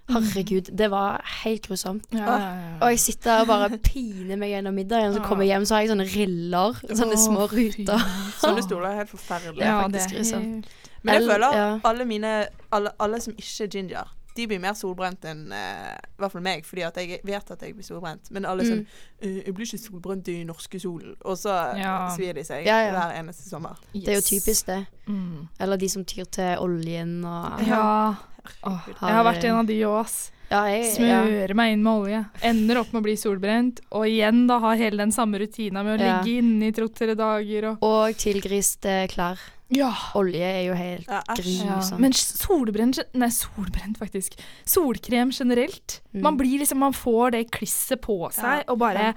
[0.08, 2.04] Herregud, det var helt grusomt.
[2.14, 2.74] Ja, ja, ja.
[2.80, 5.82] Og jeg sitter og bare piner meg gjennom middagen, så kommer jeg hjem, så har
[5.82, 6.82] jeg sånne riller.
[6.94, 8.04] Sånne små ruter.
[8.38, 9.64] Sånne stoler er helt forferdelige.
[9.66, 10.68] Ja, faktisk det er grusomt.
[10.70, 12.36] helt Men jeg føler alle mine
[12.72, 16.44] alle, alle som ikke er ginger, de blir mer solbrent enn uh, i hvert fall
[16.44, 18.28] meg, fordi at jeg vet at jeg blir solbrent.
[18.34, 21.94] Men alle sånn uh, 'Jeg blir ikke solbrent i norske solen', og så Ja.
[22.14, 22.92] svir de seg Ja, ja.
[22.92, 23.80] hver eneste sommer.
[23.94, 24.86] Det er jo typisk det.
[25.08, 25.48] Mm.
[25.60, 28.14] Eller de som tyr til oljen og Ja.
[28.62, 30.30] Åh, jeg har vært en av de òg, ass.
[30.48, 31.22] Ja, jeg, ja.
[31.58, 32.20] Meg inn med olje.
[32.46, 33.80] Ender opp med å bli solbrent.
[33.90, 36.20] Og igjen da ha hele den samme rutina med å Ja.
[36.22, 39.38] ligge inne i to-tre dager og Og tilgriste klær.
[39.68, 39.90] Ja.
[40.14, 41.98] Olje er jo helt Ja, grusomt.
[41.98, 44.38] Men solbrent Nei, solbrent, faktisk.
[44.64, 46.00] Solkrem generelt.
[46.14, 46.22] Mm.
[46.22, 48.62] Man blir liksom Man får det klisset på seg, Ja.
[48.68, 49.14] og bare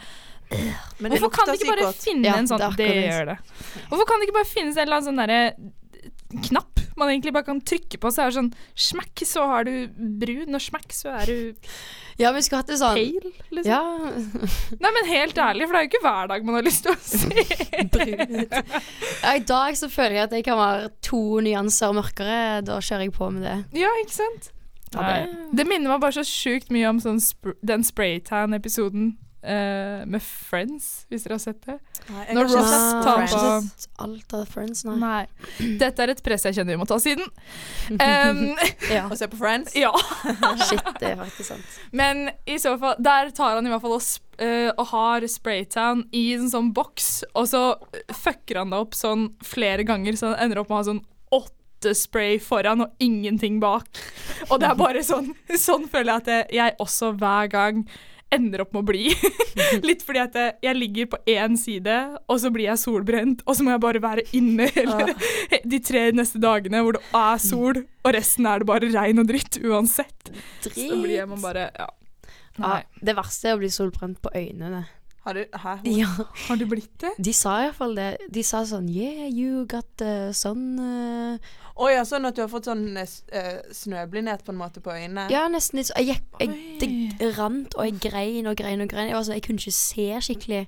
[0.99, 2.01] Men det Hvorfor kan de det ikke bare godt.
[2.01, 3.37] finne Ja, en sånn det Det, gjør det.
[3.91, 5.53] Hvorfor kan det ikke bare finnes en eller annen sånn derre
[6.49, 8.51] knapp man egentlig bare kan trykke på, så er det sånn
[8.89, 9.73] Smekk, så har du
[10.21, 11.69] brun, og smekk, så er du
[12.19, 13.71] Ja, vi skulle hatt det sånn pale, liksom.
[13.71, 13.81] Ja,
[14.83, 16.93] Nei, men helt ærlig, for det er jo ikke hver dag man har lyst til
[16.93, 18.45] å se brun.
[19.23, 22.38] Ja, I dag så føler jeg at jeg kan være to nyanser mørkere.
[22.67, 23.57] Da kjører jeg på med det.
[23.81, 24.51] Ja, ikke sant?
[24.93, 29.12] Ja, det- Det minner meg bare så sjukt mye om sånn sp den Spraytan-episoden
[29.43, 31.75] eh, med Friends, hvis dere har sett det.
[32.10, 32.71] Nei, jeg Når Ross
[33.06, 34.95] tar på- Alt av Friends, nei.
[35.02, 35.75] Nei.
[35.80, 37.25] Dette er et press jeg kjenner vi må ta siden.
[37.89, 38.56] Um,
[38.95, 39.06] Ja.
[39.12, 39.75] Og se på Friends?
[39.75, 39.91] ja.
[40.65, 41.78] Shit, det er faktisk sant.
[41.91, 45.25] Men i så fall, der tar han i hvert fall og, sp eh, og har
[45.28, 47.63] Spraytown i en sånn boks, og så
[48.15, 51.02] fucker han det opp sånn flere ganger, så han ender opp med å ha sånn
[51.36, 53.88] åtte spray foran og ingenting bak.
[54.49, 57.84] Og det er bare sånn Sånn føler jeg at jeg også hver gang
[58.33, 59.05] ender opp med å bli.
[59.87, 61.95] Litt fordi at jeg, ligger på én side,
[62.29, 65.15] og så blir jeg solbrent, og så må jeg bare være inne hele,
[65.65, 69.31] de tre neste dagene hvor det er sol, og resten er det bare regn og
[69.31, 70.33] dritt uansett.
[70.65, 71.89] Så blir man bare Ja.
[72.59, 74.81] Ja, det verste er å bli solbrent på øynene.
[75.29, 75.73] Har du Hæ?
[75.85, 76.07] Ja,
[76.47, 77.11] Har du blitt det?
[77.21, 78.07] de sa iallfall det.
[78.33, 81.51] De sa sånn Yeah, you got the sun uh.
[81.79, 85.29] Å ja, sånn at du har fått sånn uh, snøblindhet på en måte på øynene?
[85.31, 86.01] Ja, nesten litt sånn.
[86.01, 86.81] Jeg jeg,
[87.19, 89.07] Det rant, og jeg grein og grein og grein.
[89.11, 90.63] Jeg, var sånn, jeg kunne ikke se skikkelig.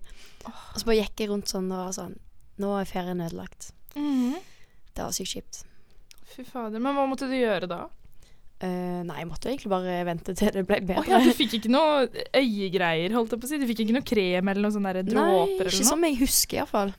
[0.46, 2.16] Og så bare gikk jeg rundt sånn og var sånn
[2.62, 3.72] Nå er ferien ødelagt.
[3.98, 4.38] Mhm.
[4.94, 5.64] Det var sykt kjipt.
[6.36, 6.80] Fy fader.
[6.80, 7.82] Men hva måtte du gjøre da?
[8.62, 11.02] Eh, nei, jeg måtte egentlig bare vente til det ble bedre.
[11.02, 12.04] Oh, ja, du fikk ikke noe
[12.38, 13.58] øyegreier, holdt jeg på å si?
[13.58, 15.90] Du fikk ikke noe krem eller noen sånne der Nei, dråper ikke eller noe?
[15.90, 16.92] som jeg husker, iallfall.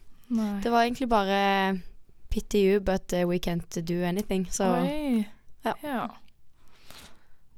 [0.65, 1.39] Det var egentlig bare
[2.33, 4.49] pity you, but uh, we can't do anything.
[4.51, 5.23] Så Oi.
[5.69, 5.75] ja.
[5.85, 6.09] ja.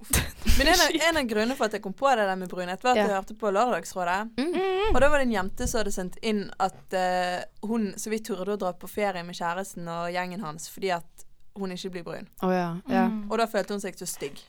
[0.58, 2.82] Men en av, en av grunnene for at jeg kom på det der med brunhet,
[2.84, 3.06] var at Ja.
[3.06, 4.18] jeg hørte på Lørdagsrådet.
[4.36, 4.50] mm.
[4.52, 4.90] Mm.
[4.94, 8.26] Og da var det en jente som hadde sendt inn at uh, hun så vidt
[8.28, 11.23] turde å dra på ferie med kjæresten og gjengen hans fordi at
[11.62, 12.28] hun ikke blir brun.
[12.42, 12.76] Oh, ja.
[12.88, 13.06] ja.
[13.08, 13.30] Mm.
[13.30, 14.40] Og da følte hun seg så stygg.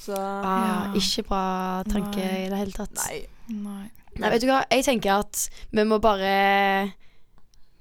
[0.00, 0.94] Så Ah, Ja.
[0.94, 2.46] ikke bra tanke Nei.
[2.46, 2.94] i det hele tatt.
[2.94, 3.26] Nei.
[3.48, 3.90] Nei.
[4.18, 4.62] Nei, vet du hva?
[4.70, 6.92] Jeg tenker at vi må bare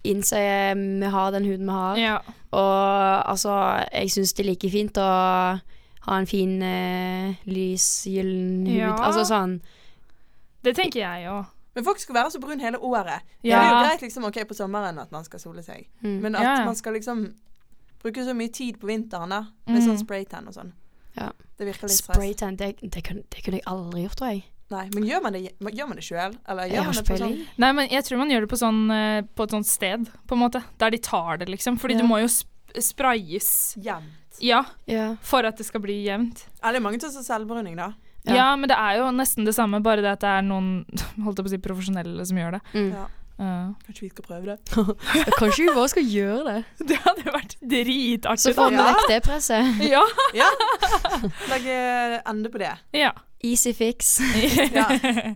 [0.07, 0.37] innse
[0.75, 1.97] vi har den huden vi har.
[1.97, 2.17] Ja.
[2.51, 3.53] Og altså,
[3.91, 5.07] jeg syns det er like fint å
[6.07, 8.75] ha en fin uh, lys, gyllen hud.
[8.77, 8.95] Ja.
[8.95, 9.59] Altså sånn
[10.63, 11.45] Det tenker jeg òg.
[11.75, 13.21] Men folk skal være så brun hele året.
[13.43, 13.59] Ja.
[13.59, 16.15] Det er jo greit liksom, ok, på sommeren at man skal sole seg, mm.
[16.23, 17.27] men at man skal liksom
[18.03, 19.87] bruke så mye tid på vinteren da, med Mm.
[19.87, 20.71] sånn spraytan og sånn.
[21.17, 21.31] Ja.
[21.57, 22.15] Det virker litt stress.
[22.17, 24.43] Spraytan, det, det, kunne, det kunne jeg aldri gjort, tror jeg.
[24.69, 26.35] Nei, men gjør man det, gjør man det sjøl?
[26.47, 27.45] Eller gjør man det på sånn.
[27.57, 30.35] Nei, men jeg tror man gjør det på, sånn, eh, på et sånt sted, på
[30.35, 30.61] en måte.
[30.77, 31.77] Der de tar det, liksom.
[31.79, 32.01] Fordi Ja.
[32.01, 33.75] du må jo sp sprayes.
[33.81, 34.39] jevnt?
[34.39, 35.15] Ja, Ja.
[35.21, 36.45] for at det skal bli jevnt.
[36.61, 37.93] Ja, det er mange som har selvbruning, da.
[38.25, 38.33] Ja.
[38.35, 38.55] Ja.
[38.57, 40.85] men det er jo nesten det samme, bare det at det er noen
[41.23, 42.61] holdt jeg på å si, profesjonelle som gjør det.
[42.73, 42.91] Mm.
[42.93, 43.07] Ja.
[43.37, 43.73] Ja.
[43.85, 44.57] Kanskje vi skal prøve det?
[45.39, 46.63] Kanskje vi bare skal gjøre det.
[46.89, 47.53] Det hadde vært
[48.41, 49.81] Så får vi vekk det presset.
[49.85, 50.01] Ja.
[50.33, 50.49] Ja.
[51.51, 51.77] Legge
[52.25, 52.73] ende på det.
[52.97, 53.13] ja.
[53.45, 54.15] Easy fix.
[54.73, 54.87] Ja.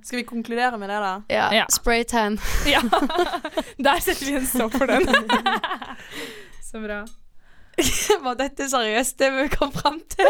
[0.02, 1.12] Skal vi konkludere med det, da?
[1.30, 1.52] Ja.
[1.54, 1.66] Ja.
[1.70, 2.40] Spraytan.
[2.66, 2.82] ja.
[3.78, 5.06] Der setter vi en stopp for den.
[6.66, 7.04] Så bra.
[8.26, 10.28] Var dette seriøst, det vi kom fram til?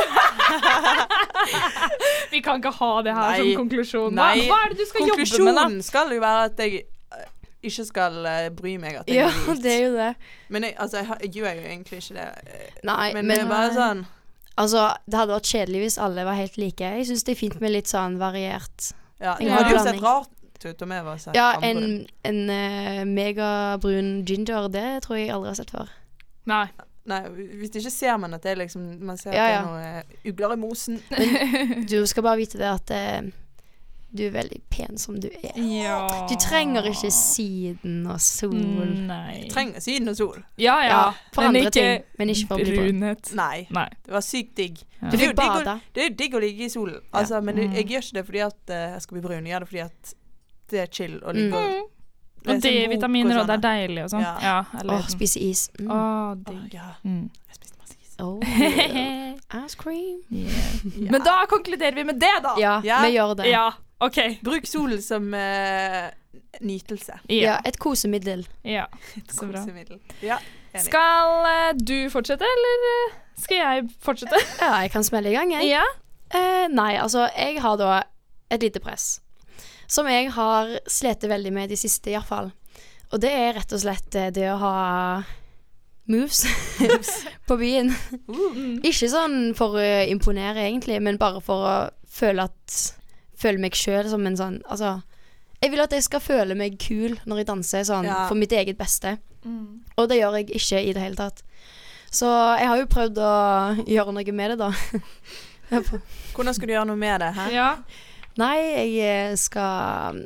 [2.31, 3.37] Vi kan ikke ha det her Nei.
[3.39, 4.19] som konklusjon.
[4.19, 5.31] Hva, hva er det du skal jobbe med, da?
[5.31, 6.83] Konklusjonen skal jo være at jeg
[7.63, 9.61] ikke skal uh, bry meg at jeg Ja, er hvit.
[9.65, 10.09] det er jo det.
[10.49, 12.27] Men jeg, altså, jeg, jeg gjør jo egentlig ikke det.
[12.47, 14.03] eh, Nei, Men, men, det er bare sånn
[14.61, 16.91] altså, det hadde vært kjedelig hvis alle var helt like.
[16.97, 18.91] Jeg syns det er fint med litt sånn variert.
[19.21, 21.37] Ja, det hadde jo sett rart ut om jeg var sånn.
[21.37, 25.89] Ja, en, en uh, megabrun ginger, det tror jeg aldri har sett før.
[26.49, 26.65] Nei.
[27.09, 27.21] Nei,
[27.57, 29.61] hvis ikke ser man at det er liksom Man ser Ja, at det ja.
[29.61, 30.99] er noe eh, ugler i mosen.
[31.89, 33.31] Du skal bare vite det at eh,
[34.13, 35.53] du er veldig pen som du er.
[35.55, 36.25] Ja.
[36.29, 38.53] Du trenger ikke siden og sol.
[39.07, 39.43] Nei.
[39.43, 40.43] Jeg Trenger syden og sol.
[40.57, 40.89] Ja, ja.
[40.89, 43.31] Ja, for men andre ikke ting, men ikke for å bli brunhet.
[43.35, 43.67] Nei.
[43.71, 43.87] Nei.
[44.05, 44.81] Det var sykt digg.
[45.01, 45.09] Ja.
[45.09, 45.79] Du Det er digg å- bade.
[45.93, 47.73] Det er digg å ligge i solen, altså, men det, Mm.
[47.75, 49.45] jeg gjør ikke det fordi at eh, jeg skal bli brun.
[49.45, 50.13] Jeg gjør det fordi at
[50.69, 51.53] det er chill å ligge Mm.
[51.53, 51.89] og
[52.41, 53.63] Og lese en D-vitaminer, og det sånn.
[53.63, 54.21] er deilig og sånn.
[54.21, 54.37] Ja.
[54.41, 54.65] Ja.
[54.79, 55.69] eller- Åh, spise is.
[55.79, 55.91] Mm.
[55.91, 56.73] Åh, Åh, digg.
[56.73, 57.29] ja, Mm.
[57.47, 58.15] jeg spiste masse is.
[58.19, 59.35] Oh, yeah.
[59.65, 60.21] Ice cream.
[60.31, 61.11] Yeah.
[61.11, 62.55] Men da konkluderer vi med det, da.
[62.57, 63.01] Ja, Ja.
[63.01, 63.45] vi gjør det.
[63.51, 63.71] Ja.
[64.01, 64.39] Ja, OK.
[64.41, 66.09] Bruk solen som uh,
[66.61, 67.19] nytelse.
[67.29, 67.59] Ja.
[67.65, 68.47] et kosemiddel.
[68.63, 68.85] ja.
[69.29, 69.59] Så bra.
[69.59, 69.99] Kosemiddel.
[70.21, 70.37] Ja,
[70.73, 70.85] enig.
[70.85, 74.37] Skal uh, du fortsette, eller eh, skal jeg fortsette?
[74.61, 75.69] Ja, jeg kan smelle i gang, jeg.
[75.69, 75.83] Ja.
[76.33, 78.01] Uh, nei, altså, jeg har da
[78.51, 79.21] et lite press.
[79.87, 82.51] Som jeg har slitt veldig med i det siste, iallfall.
[83.11, 84.75] Og det er rett og slett det å ha
[86.11, 86.45] moves
[87.47, 87.91] på byen.
[88.25, 88.79] Mm.
[88.87, 91.75] Ikke sånn for å imponere, egentlig, men bare for å
[92.11, 92.79] føle at
[93.41, 94.99] Føle meg sjøl som en sånn Altså,
[95.61, 98.25] jeg vil at jeg skal føle meg kul når jeg danser, sånn Ja.
[98.29, 99.17] for mitt eget beste.
[99.45, 99.81] Mm.
[99.97, 101.43] Og det gjør jeg ikke i det hele tatt.
[102.11, 102.27] Så
[102.59, 103.33] jeg har jo prøvd å
[103.87, 104.71] gjøre noe med det, da.
[106.35, 107.29] Hvordan skal du gjøre noe med det?
[107.37, 107.45] Hæ?
[107.53, 107.69] Ja.
[108.41, 108.57] Nei,
[108.97, 110.17] jeg eh, skal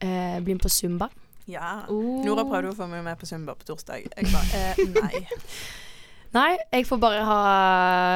[0.00, 1.08] eh, bli med på Zumba.
[1.46, 1.86] Ja.
[1.88, 2.20] Oh.
[2.26, 4.08] Nora prøvde å få meg med på Zumba på torsdag.
[4.10, 5.26] Jeg bare eh, nei.
[6.36, 7.36] Nei, jeg får bare ha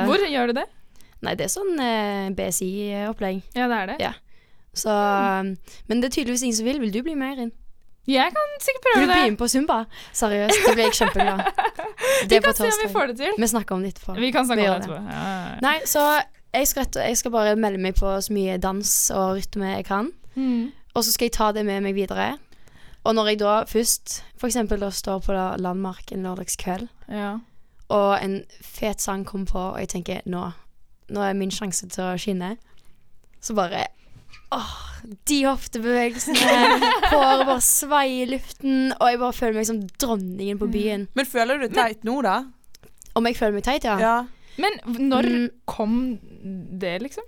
[0.04, 0.66] Hvor gjør du det?
[1.22, 3.42] Nei, det er sånn eh, BSI-opplegg.
[3.56, 3.96] Ja, det er det.
[4.00, 4.12] Ja.
[4.72, 4.92] Så
[5.88, 6.78] Men det er tydeligvis ingen som vil.
[6.80, 7.50] Vil du bli med, Erin?
[8.08, 9.78] Jeg kan sikkert Vil prøve du bli du med på Zumba?
[10.16, 11.42] Seriøst, det blir jeg kjempeglad.
[12.30, 13.32] Det Vi kan se om vi får det til.
[13.38, 14.14] Vi snakker om det etterpå.
[14.18, 15.12] Vi kan snakke Vi om det etterpå.
[15.12, 15.58] Ja.
[15.62, 16.02] Nei, så
[16.52, 19.84] jeg skal, rett- jeg skal bare melde meg på så mye dans og rytme jeg
[19.86, 20.08] kan.
[20.34, 20.72] Mm.
[20.94, 22.32] Og så skal jeg ta det med meg videre.
[23.04, 24.58] Og når jeg da først f.eks.
[24.98, 27.36] står på Landmark en lørdagskveld, Ja.
[27.88, 30.50] og en fet sang kommer på, og jeg tenker nå,
[31.10, 32.54] nå er min sjanse til å skinne,
[33.42, 33.86] så bare
[34.50, 34.70] Åh,
[35.30, 36.80] de hoftebevegelsene,
[37.12, 41.04] håret bare svaier i luften, og jeg bare føler meg som dronningen på byen.
[41.14, 42.40] Men føler du deg teit nå, da?
[43.14, 43.94] Om jeg føler meg teit, ja?
[44.02, 44.16] Ja.
[44.58, 45.46] Men når Mm.
[45.70, 45.94] kom
[46.82, 47.22] det, liksom?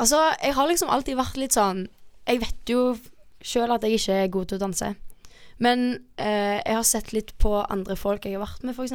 [0.00, 1.84] Altså, jeg har liksom alltid vært litt sånn
[2.26, 2.96] Jeg vet jo
[3.44, 4.88] sjøl at jeg ikke er god til å danse.
[5.58, 8.92] Men eh, jeg har sett litt på andre folk jeg har vært med, f.eks.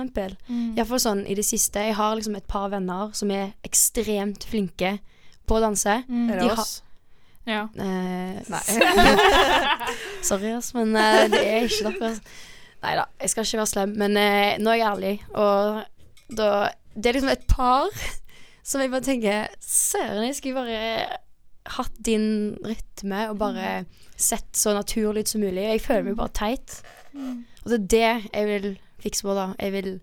[0.47, 0.77] Mm.
[0.77, 1.81] Iallfall sånn i det siste.
[1.89, 4.97] Jeg har liksom et par venner som er ekstremt flinke
[5.45, 5.97] på å danse.
[6.07, 6.29] Mm.
[6.31, 6.81] Er De det har- oss?
[7.45, 7.65] Ja.
[7.75, 8.61] Eh, Nei.
[10.23, 12.13] sorry, ass, men eh, det er ikke dere.
[12.83, 15.13] Nei da, jeg skal ikke være slem, men eh, nå er jeg ærlig.
[15.35, 15.83] Og
[16.39, 16.47] da
[16.95, 17.89] Det er liksom et par
[18.63, 21.19] som jeg bare tenker Søren, jeg skulle bare
[21.77, 23.85] hatt din rytme og bare
[24.19, 25.63] sett så naturlig ut som mulig.
[25.63, 26.81] Jeg føler meg bare teit.
[27.15, 28.67] Og det er det jeg vil
[29.03, 29.51] fikse på, da.
[29.59, 29.93] Jeg vil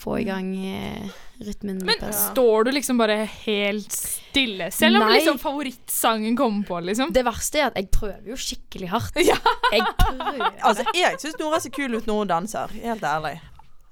[0.00, 1.10] få i gang eh,
[1.44, 5.18] rytmen Men litt står du liksom bare helt stille, selv om Nei.
[5.18, 7.12] liksom favorittsangen kommer på, liksom?
[7.12, 9.20] Det verste er at jeg prøver jo skikkelig hardt.
[9.20, 9.36] Ja.
[9.74, 10.46] Jeg prøver.
[10.70, 12.72] Altså, jeg syns Nora ser kul ut når hun danser.
[12.80, 13.36] Helt ærlig.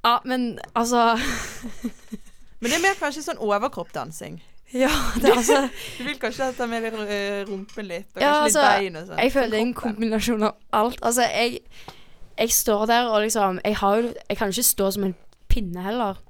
[0.07, 1.19] Ja, men altså
[2.61, 4.41] Men det er mer kanskje sånn overkroppsdansing.
[4.75, 8.45] Ja, det er altså Du vil kanskje ta med eh, rumpen litt, og Ja, kanskje
[8.45, 9.19] altså, litt bein og sånn.
[9.23, 10.99] Jeg føler det er en kombinasjon av alt.
[11.03, 11.61] Altså, jeg,
[12.39, 15.15] jeg står der og liksom Jeg har Jeg kan ikke stå som en
[15.49, 16.21] pinne heller.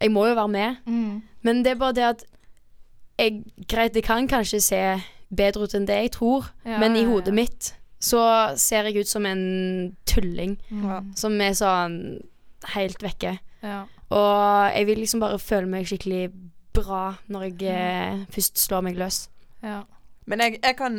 [0.00, 0.76] Jeg må jo være med.
[0.86, 1.22] Mm.
[1.42, 2.24] Men det er bare det at
[3.18, 4.80] jeg Greit, det kan kanskje se
[5.34, 7.34] bedre ut enn det jeg tror, Ja, men i hodet ja.
[7.34, 7.72] mitt
[8.04, 8.20] så
[8.60, 11.00] ser jeg ut som en tulling Ja.
[11.00, 11.12] Mm.
[11.16, 11.94] som er sånn
[12.74, 13.38] helt vekke.
[13.62, 13.84] Ja.
[14.10, 16.28] Og jeg vil liksom bare føle meg skikkelig
[16.74, 19.24] bra når jeg eh, først slår meg løs.
[19.64, 19.82] Ja.
[20.26, 20.96] Men jeg, jeg kan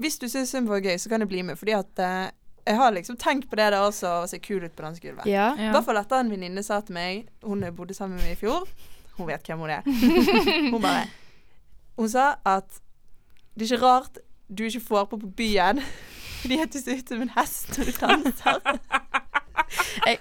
[0.00, 2.30] Hvis du syns Zumba er gøy, så kan jeg bli med, fordi at eh,
[2.66, 5.26] jeg har liksom tenkt på det der også, å se kul ut på dansegulvet.
[5.26, 5.48] Ja.
[5.58, 5.72] I Ja.
[5.74, 8.68] hvert fall etter en venninne sa til meg Hun bodde sammen med meg i fjor.
[9.18, 9.82] Hun vet hvem hun er.
[10.72, 11.04] Hun bare
[11.98, 12.80] Hun sa at
[13.52, 15.78] det er ikke rart du ikke får på på byen
[16.42, 18.78] fordi at du ser ut som en hest når du danser.
[20.06, 20.18] Jeg-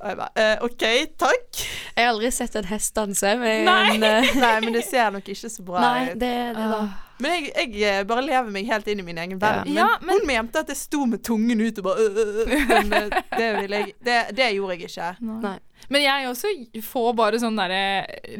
[0.00, 0.84] Og jeg bare eh, OK,
[1.20, 1.60] takk.
[1.94, 3.96] Jeg har aldri sett en hest danse, men Nei.
[4.02, 6.18] eh, Nei, men det ser nok ikke så bra Nei, ut.
[6.18, 6.80] det, det da.
[7.22, 9.68] Men jeg, jeg eh, bare lever meg helt inn i min egen verden.
[9.70, 12.40] Men, Ja, men- hun mente at jeg sto med tungen ut og bare øh, øh,
[12.42, 12.64] øh.
[12.72, 15.12] Men eh, det, jeg, det, det gjorde jeg ikke.
[15.44, 15.54] Nei.
[15.92, 16.50] Men jeg også
[16.86, 17.80] får bare sånn derre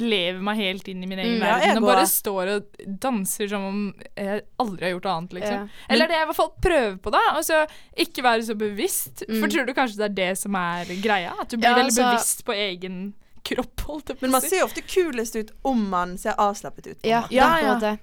[0.01, 3.51] Lever meg helt inn i min egen Mm, ja, verden og bare står og danser
[3.51, 3.81] som om
[4.17, 5.67] jeg aldri har gjort annet, liksom.
[5.69, 5.83] Ja.
[5.95, 7.23] Eller det jeg i hvert fall prøver på, da.
[7.35, 7.61] Altså
[8.07, 9.23] ikke være så bevisst.
[9.29, 9.51] For Mm.
[9.55, 11.35] tror du kanskje det er det som er greia?
[11.39, 13.03] At du blir Ja, veldig altså- bevisst på egen
[13.45, 16.99] kropp, holdt jeg på Men man ser ofte kulest ut om man ser avslappet ut.
[17.05, 17.95] Ja, ja, Ja, det akkurat det.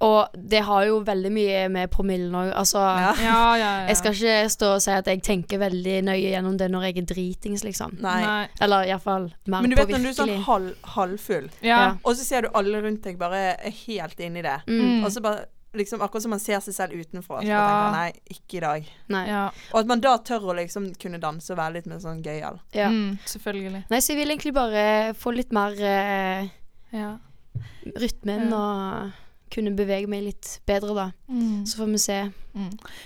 [0.00, 2.52] Og det har jo veldig mye med promillen òg.
[2.54, 3.14] Altså, Ja.
[3.18, 3.86] Ja, ja, ja.
[3.88, 6.98] jeg skal ikke stå og si at jeg tenker veldig nøye gjennom det når jeg
[7.02, 7.96] er dritings, liksom.
[8.04, 8.20] Nei.
[8.22, 8.46] Nei.
[8.62, 11.68] Eller iallfall mer Men du vet når du er sånn halv, halvfull, Ja.
[11.78, 11.94] Ja.
[12.04, 14.60] og så ser du alle rundt deg bare er helt inni det.
[14.68, 15.02] Mm.
[15.04, 17.42] Og så bare liksom Akkurat som man ser seg selv utenfra.
[17.44, 17.60] Ja.
[17.60, 18.86] tenker nei, ikke i dag.
[19.12, 19.24] Nei.
[19.28, 19.42] ja.
[19.72, 22.60] Og at man da tør å liksom kunne danse og være litt mer sånn gøyal.
[22.72, 22.88] Ja.
[22.88, 23.84] Mm, selvfølgelig.
[23.90, 26.48] Nei, så jeg vil egentlig bare få litt mer eh,
[26.96, 27.18] Ja.
[27.98, 28.56] rytmen Ja.
[28.58, 29.12] og
[29.52, 31.06] kunne bevege meg litt bedre, da.
[31.30, 31.64] Mm.
[31.68, 32.18] Så får vi se.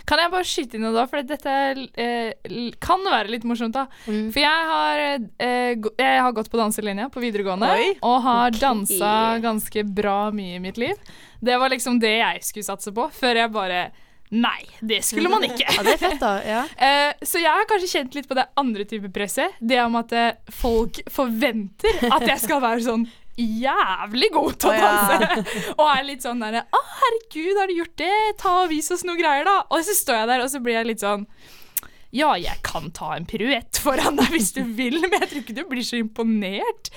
[0.09, 1.07] Kan jeg bare skyte inn noe da?
[1.11, 1.57] For dette
[2.01, 3.87] eh, kan være litt morsomt, da.
[4.07, 4.31] Mm.
[4.35, 5.03] For jeg har,
[5.43, 7.73] eh, jeg har gått på danselinja på videregående.
[7.75, 7.91] Oi.
[8.01, 8.63] Og har okay.
[8.63, 9.13] dansa
[9.45, 10.97] ganske bra mye i mitt liv.
[11.43, 13.85] Det var liksom det jeg skulle satse på, før jeg bare
[14.33, 15.67] Nei, det skulle man ikke.
[15.67, 16.33] Ja, det er fett, da.
[16.41, 16.63] Ja.
[16.83, 19.59] Eh, så jeg har kanskje kjent litt på det andre type presset.
[19.61, 23.05] Det om at eh, folk forventer at jeg skal være sånn
[23.39, 24.91] jævlig god til å Å, ja.
[24.93, 25.57] danse.
[25.79, 28.13] og er litt sånn derre Å, herregud, har du gjort det?
[28.43, 29.59] Ta og vis oss noe greier, da.
[29.73, 31.27] Og så står jeg der, og så blir jeg litt sånn
[32.13, 35.57] Ja, jeg kan ta en piruett foran deg hvis du vil, men jeg tror ikke
[35.57, 36.91] du blir så imponert.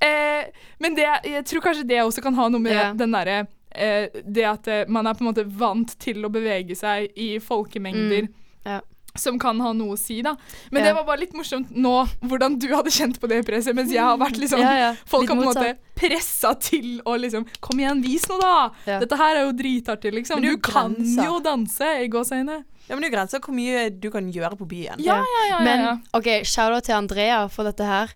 [0.00, 0.46] Eh,
[0.78, 2.84] men det, jeg tror kanskje det også kan ha noe med Ja.
[2.96, 3.40] den derre
[3.74, 7.32] eh, Det at eh, man er på en måte vant til å bevege seg i
[7.42, 8.30] folkemengder.
[8.30, 8.38] Mm,
[8.70, 8.78] ja.
[9.20, 10.32] Som kan ha noe å si, da.
[10.72, 10.88] Men Ja.
[10.90, 14.00] det var bare litt morsomt nå hvordan du hadde kjent på det presset, mens jeg
[14.00, 14.90] har vært liksom Ja, ja.
[15.06, 18.98] Folk har på en måte pressa til å liksom Kom igjen, vis noe, da!
[19.04, 20.40] Dette her er jo dritartig, liksom.
[20.40, 21.24] Men Du kan grenser.
[21.28, 22.64] jo danse, i gåseøyne.
[22.88, 24.98] Ja, men det er grenser hvor mye du kan gjøre på byen.
[24.98, 25.58] Ja, ja, ja.
[25.58, 26.02] ja, Men.
[26.16, 28.10] OK, shout-out til Andrea for dette her.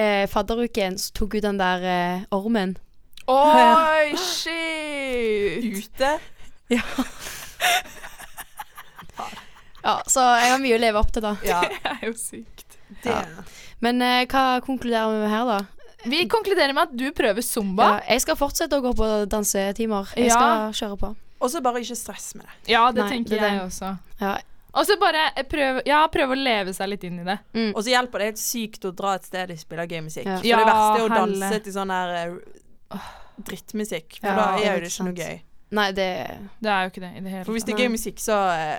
[0.00, 2.76] Eh, Fadderuken så tok hun den der eh, ormen.
[3.28, 5.62] Oi, shit!
[5.84, 6.18] Ute.
[6.70, 6.80] Ja,
[10.06, 11.34] så jeg har mye å leve opp til, da.
[11.46, 12.76] Ja, Det er jo sykt.
[13.04, 13.16] det.
[13.80, 15.60] Men eh, hva konkluderer vi med her, da?
[16.10, 17.86] Vi konkluderer med at du prøver zumba.
[18.00, 20.08] Ja, jeg skal fortsette å gå på dansetimer.
[20.16, 20.36] Jeg Ja.
[20.36, 21.10] skal kjøre på.
[21.40, 22.72] Og så bare ikke stress med det.
[22.72, 23.66] Ja, det Nei, tenker det er jeg det.
[23.68, 23.98] også.
[24.20, 24.38] Ja.
[24.72, 27.38] Og så bare prøve, ja, prøv å leve seg litt inn i det.
[27.56, 27.70] Mm.
[27.74, 30.26] Og så hjelper det helt sykt å dra et sted de spiller gøy musikk.
[30.28, 30.36] Ja.
[30.38, 31.40] For Ja, det verste er å helle.
[31.40, 32.98] danse til sånn her eh,
[33.50, 34.20] drittmusikk.
[34.20, 35.08] For Ja, da det er jo det sant.
[35.08, 35.40] ikke noe gøy.
[35.70, 36.06] Nei, det
[36.60, 38.36] Det er jo ikke det i det hele For hvis det er gøy musikk, så
[38.54, 38.78] eh,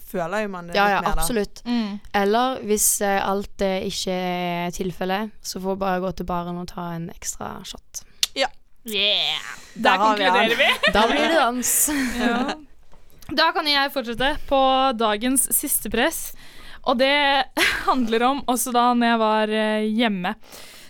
[0.00, 1.22] føler jo man det Ja, ja, litt mer, da.
[1.22, 1.62] absolutt.
[1.66, 2.00] Mm.
[2.22, 6.58] Eller hvis eh, alt det ikke er tilfellet, så får vi bare gå til baren
[6.60, 8.04] og ta en ekstra shot.
[8.34, 8.48] Ja.
[8.86, 9.40] Yeah!
[9.74, 10.92] Der Der konkluderer vi vi.
[10.92, 11.74] Da blir det dans.
[12.20, 12.54] Ja.
[13.32, 14.58] Da kan jeg fortsette på
[15.00, 16.34] dagens siste press.
[16.84, 17.14] Og det
[17.88, 20.34] handler om også da når jeg var eh, hjemme.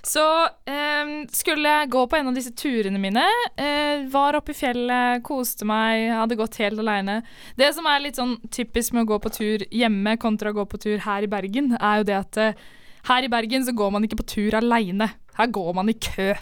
[0.04, 0.22] Så
[0.68, 3.24] eh, skulle jeg gå på en av disse turene mine.
[3.56, 7.22] Eh, var oppe i fjellet, koste meg, hadde gått helt aleine.
[7.56, 10.66] Det som er litt sånn typisk med å gå på tur hjemme kontra å gå
[10.68, 12.64] på tur her i Bergen, er jo det at eh,
[13.08, 15.08] her i Bergen så går man ikke på tur aleine.
[15.38, 16.34] Her går man i kø.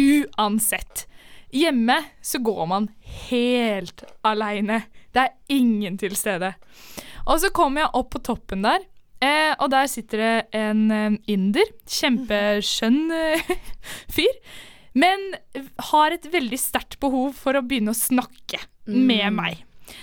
[0.00, 1.04] Uansett.
[1.54, 2.88] Hjemme så går man
[3.28, 4.80] helt aleine.
[5.14, 6.54] Det er ingen til stede.
[7.28, 8.82] Og så kommer jeg opp på toppen der,
[9.24, 11.70] eh, og der sitter det en eh, inder.
[11.90, 13.52] Kjempeskjønn eh,
[14.16, 14.36] fyr.
[14.94, 15.32] Men
[15.90, 19.36] har et veldig sterkt behov for å begynne å snakke med Mm.
[19.40, 19.62] meg.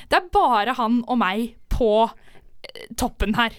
[0.10, 3.54] Det er bare han og meg på eh, toppen her.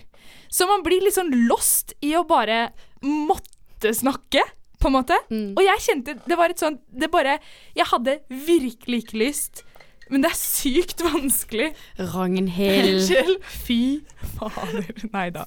[0.52, 2.72] Så man blir litt sånn lost i å bare
[3.02, 4.42] måtte snakke,
[4.82, 5.16] på en måte.
[5.30, 5.52] Mm.
[5.56, 7.36] Og jeg kjente Det var et sånt Det bare
[7.78, 9.60] Jeg hadde virkelig ikke lyst,
[10.12, 11.72] men det er sykt vanskelig.
[12.12, 13.12] Ragnhild.
[13.66, 13.80] Fy
[14.36, 14.92] fader.
[15.12, 15.46] Nei da.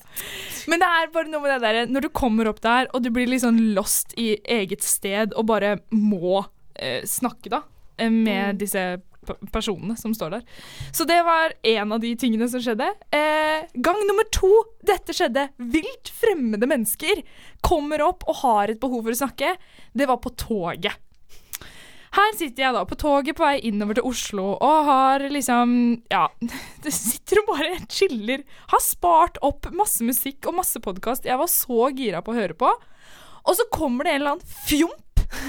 [0.71, 3.11] Men det er bare noe med det derre Når du kommer opp der, og du
[3.13, 6.39] blir litt sånn lost i eget sted og bare må
[6.73, 7.61] eh, snakke, da,
[8.01, 8.95] eh, med disse
[9.53, 10.43] personene som står der.
[10.93, 12.87] Så det var en av de tingene som skjedde.
[13.15, 14.51] Eh, gang nummer to.
[14.85, 15.47] Dette skjedde.
[15.57, 17.23] Vilt fremmede mennesker
[17.65, 19.55] kommer opp og har et behov for å snakke.
[19.93, 21.01] Det var på toget.
[22.15, 25.71] Her sitter jeg da på toget på vei innover til Oslo og har liksom
[26.11, 26.29] Ja,
[26.83, 28.45] det sitter og bare chiller.
[28.71, 32.55] Har spart opp masse musikk og masse podkast jeg var så gira på å høre
[32.57, 32.71] på.
[33.45, 35.01] Og så kommer det en eller annen fjomp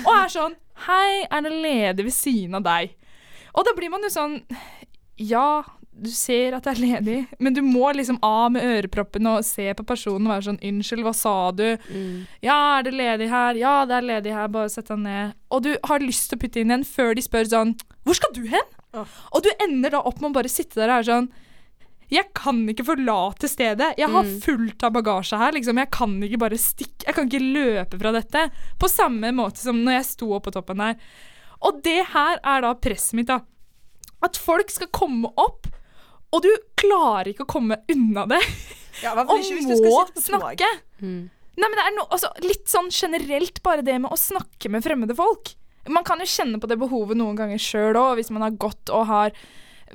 [0.06, 0.54] og er sånn
[0.86, 2.90] Hei, er det ledig ved siden av deg?
[3.56, 4.34] Og da blir man jo sånn
[5.22, 5.62] Ja,
[6.02, 9.70] du ser at det er ledig, men du må liksom av med øreproppen og se
[9.78, 11.64] på personen og være sånn Unnskyld, hva sa du?
[11.88, 12.26] Mm.
[12.44, 13.54] Ja, er det ledig her?
[13.56, 15.32] Ja, det er ledig her, bare sett deg ned.
[15.50, 17.72] Og du har lyst til å putte inn igjen før de spør sånn
[18.04, 18.68] Hvor skal du hen?
[18.92, 19.06] Oh.
[19.32, 21.30] Og du ender da opp med å bare sitte der og være sånn
[22.12, 23.94] Jeg kan ikke forlate stedet.
[23.98, 24.36] Jeg har Mm.
[24.40, 25.52] fullt av bagasje her.
[25.52, 25.76] liksom.
[25.78, 28.50] Jeg kan ikke bare stikke Jeg kan ikke løpe fra dette.
[28.78, 30.94] På samme måte som når jeg sto oppe på toppen der.
[31.62, 33.40] Og det her er da presset mitt, da.
[34.22, 35.66] At folk skal komme opp,
[36.36, 38.42] og du klarer ikke å komme unna det.
[39.02, 40.28] Ja, Og ikke hvis du skal må sitte på tog.
[40.30, 40.68] snakke.
[41.02, 41.22] Mm.
[41.56, 44.84] Nei, men det er no, altså, litt sånn generelt bare det med å snakke med
[44.84, 45.54] fremmede folk.
[45.88, 48.92] Man kan jo kjenne på det behovet noen ganger sjøl òg, hvis man har gått
[48.92, 49.36] og har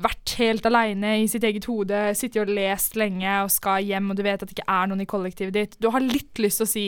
[0.02, 4.18] vært helt aleine i sitt eget hode, sittet og lest lenge og skal hjem, og
[4.18, 5.78] du vet at det ikke er noen i kollektivet ditt.
[5.84, 6.86] Du har litt lyst til å si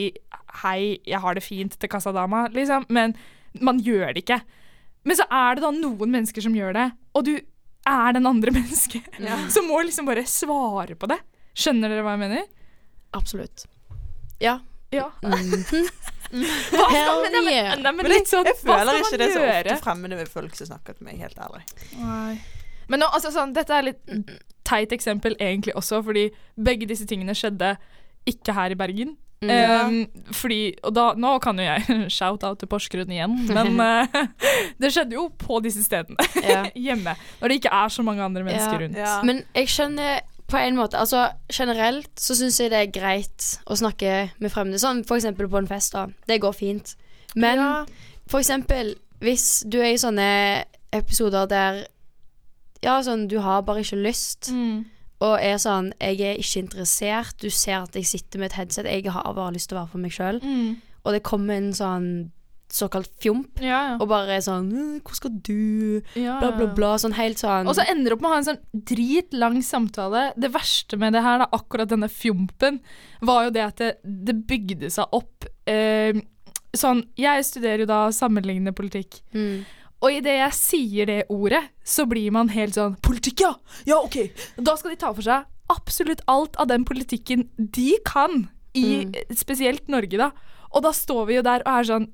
[0.62, 3.14] 'hei, jeg har det fint' til kassadama, liksom, men
[3.60, 4.40] man gjør det ikke.
[5.04, 7.40] Men så er det da noen mennesker som gjør det, og du
[7.88, 9.38] er den andre mennesket Ja.
[9.52, 11.18] som må liksom bare svare på det.
[11.54, 12.46] Skjønner dere hva jeg mener?
[13.14, 13.66] Absolutt.
[14.42, 14.58] Ja.
[14.94, 15.10] Ja.
[15.22, 15.64] Mm.
[16.34, 19.18] Hva skal, Hell men, nei, men, nei, men Men jeg, litt sånn, jeg føler ikke
[19.20, 21.60] det er så ofte fremmede med folk som snakker til meg, helt ærlig.
[22.00, 22.38] Nei.
[22.90, 24.32] Men nå, altså, sånn, dette er litt
[24.66, 26.24] teit eksempel egentlig også, fordi
[26.56, 27.74] begge disse tingene skjedde
[28.30, 29.14] ikke her i Bergen.
[29.48, 30.06] Mm.
[30.16, 34.06] Um, fordi, og da, nå kan jo jeg shout-out til Porsgrunn igjen, men uh,
[34.80, 36.64] det skjedde jo på disse stedene Ja.
[36.74, 37.16] hjemme.
[37.40, 38.82] Når det ikke er så mange andre mennesker Ja.
[38.86, 38.96] rundt.
[38.96, 39.22] Ja.
[39.22, 41.22] Men jeg skjønner på en måte Altså
[41.52, 44.78] generelt så syns jeg det er greit å snakke med fremmede.
[44.82, 46.06] Sånn for eksempel på en fest, da.
[46.28, 46.94] Det går fint.
[47.34, 47.84] Men Ja.
[48.28, 51.84] for eksempel hvis du er i sånne episoder der
[52.84, 54.84] Ja, sånn du har bare ikke lyst, Mm.
[55.24, 57.36] Og er sånn Jeg er ikke interessert.
[57.40, 58.88] Du ser at jeg sitter med et headset.
[58.90, 60.40] Jeg har bare lyst til å være for meg sjøl.
[60.44, 60.74] Mm.
[61.04, 62.08] Og det kommer en sånn
[62.74, 63.96] såkalt fjomp Ja, ja.
[64.00, 66.94] og bare er sånn «Øh, 'Hvor skal du?' ja, Bla, bla, bla.
[66.98, 70.32] Sånn helt sånn Og så ender du opp med å ha en sånn dritlang samtale.
[70.36, 72.80] Det verste med det her, da, akkurat denne fjompen,
[73.22, 76.16] var jo det at det, det bygde seg opp eh,
[76.74, 79.22] sånn Jeg studerer jo da sammenlignende politikk.
[79.34, 79.64] mm.
[80.04, 83.54] Og idet jeg sier det ordet, så blir man helt sånn Politikk, ja!
[83.88, 84.18] Ja, OK!
[84.60, 89.14] Da skal de ta for seg absolutt alt av den politikken de kan, i Mm.
[89.38, 90.28] spesielt Norge, da.
[90.74, 92.10] Og da står vi jo der og er sånn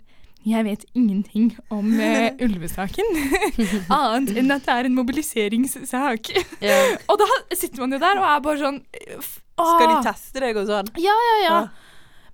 [0.47, 3.05] jeg vet ingenting om uh, ulvesaken,
[3.93, 6.31] annet enn at det er en mobiliseringssak.
[6.63, 6.95] Yeah.
[7.13, 8.79] Og da sitter man jo der og er bare sånn
[9.19, 10.89] f- Skal de ah, teste deg og sånn?
[11.03, 11.51] Ja, ja, ja.
[11.51, 11.61] Ja.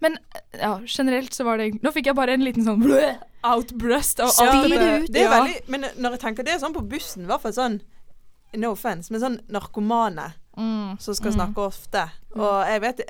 [0.04, 0.18] Men
[0.54, 3.00] ja, generelt så var det Nå fikk jeg bare en liten sånn blø,
[3.55, 5.12] outburst av alt det det.
[5.12, 7.53] Det er veldig, men når jeg tenker det er sånn på bussen, i hvert fall
[7.53, 7.80] sånn
[8.57, 10.99] No offense, men sånn narkomane Mm.
[11.01, 11.36] som skal Mm.
[11.36, 12.11] snakke ofte.
[12.36, 13.01] Og jeg vet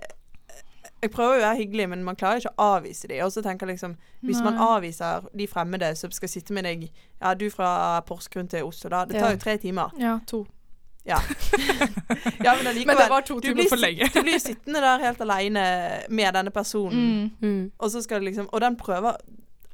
[1.02, 3.20] Jeg prøver jo å være hyggelig, men man klarer ikke å avvise de.
[3.20, 6.90] Og så tenker jeg liksom Hvis man avviser de fremmede som skal sitte med deg
[7.22, 9.04] Ja, du fra Porsgrunn til Oslo, da.
[9.04, 9.90] Det tar jo tre timer.
[9.98, 10.46] Ja, to.
[11.04, 11.18] Ja.
[12.44, 12.86] ja men allikevel.
[12.86, 14.08] Men det var to timer blir, for lenge.
[14.12, 17.48] du blir sittende der helt aleine med denne personen, Mm.
[17.48, 17.70] Mm.
[17.78, 19.16] og så skal du liksom Og den prøver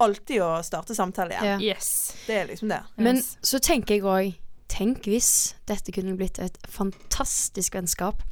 [0.05, 1.45] alltid å starte samtale igjen.
[1.47, 1.75] Ja.
[1.75, 1.89] Yes.
[2.27, 2.81] Det er liksom det.
[2.97, 3.37] Men Yes.
[3.43, 4.35] så tenker jeg òg
[4.73, 8.23] Tenk hvis dette kunne blitt et fantastisk vennskap.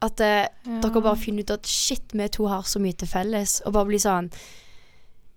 [0.00, 0.78] At eh, Ja.
[0.80, 3.60] dere bare finner ut at shit, vi to har så mye til felles.
[3.66, 4.30] Og bare blir sånn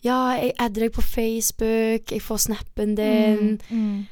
[0.05, 3.57] Ja, jeg adder deg på Facebook, jeg får snappen din.
[3.69, 4.07] Mm, mm.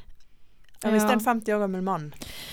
[0.84, 2.12] Ja, hvis det er en 50 år gammel mann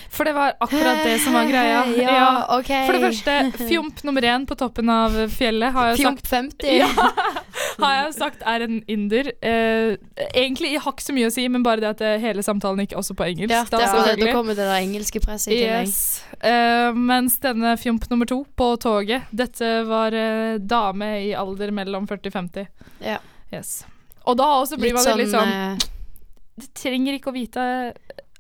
[0.10, 1.82] For det var akkurat det som var greia.
[2.00, 2.70] ja, OK.
[2.88, 6.78] For det første, fjomp nummer én på toppen av fjellet har jeg Fjomp sagt, 50.
[6.80, 6.88] ja,
[7.82, 9.30] har jeg sagt er en inder.
[9.42, 9.96] Eh,
[10.30, 12.98] egentlig har ikke så mye å si, men bare det at eh, hele samtalen gikk
[13.00, 13.54] også på engelsk.
[13.54, 15.90] Ja, da, det, da kommer det der engelske presset i tillegg.
[15.90, 16.24] Yes.
[16.40, 22.10] Eh, mens denne fjomp nummer to på toget, dette var eh, dame i alder mellom
[22.10, 22.70] 40 og 50.
[23.04, 23.20] Ja.
[23.54, 23.82] Yes.
[24.30, 25.88] Og da også blir Litt man sånn, veldig sånn eh,
[26.62, 27.66] Du trenger ikke å vite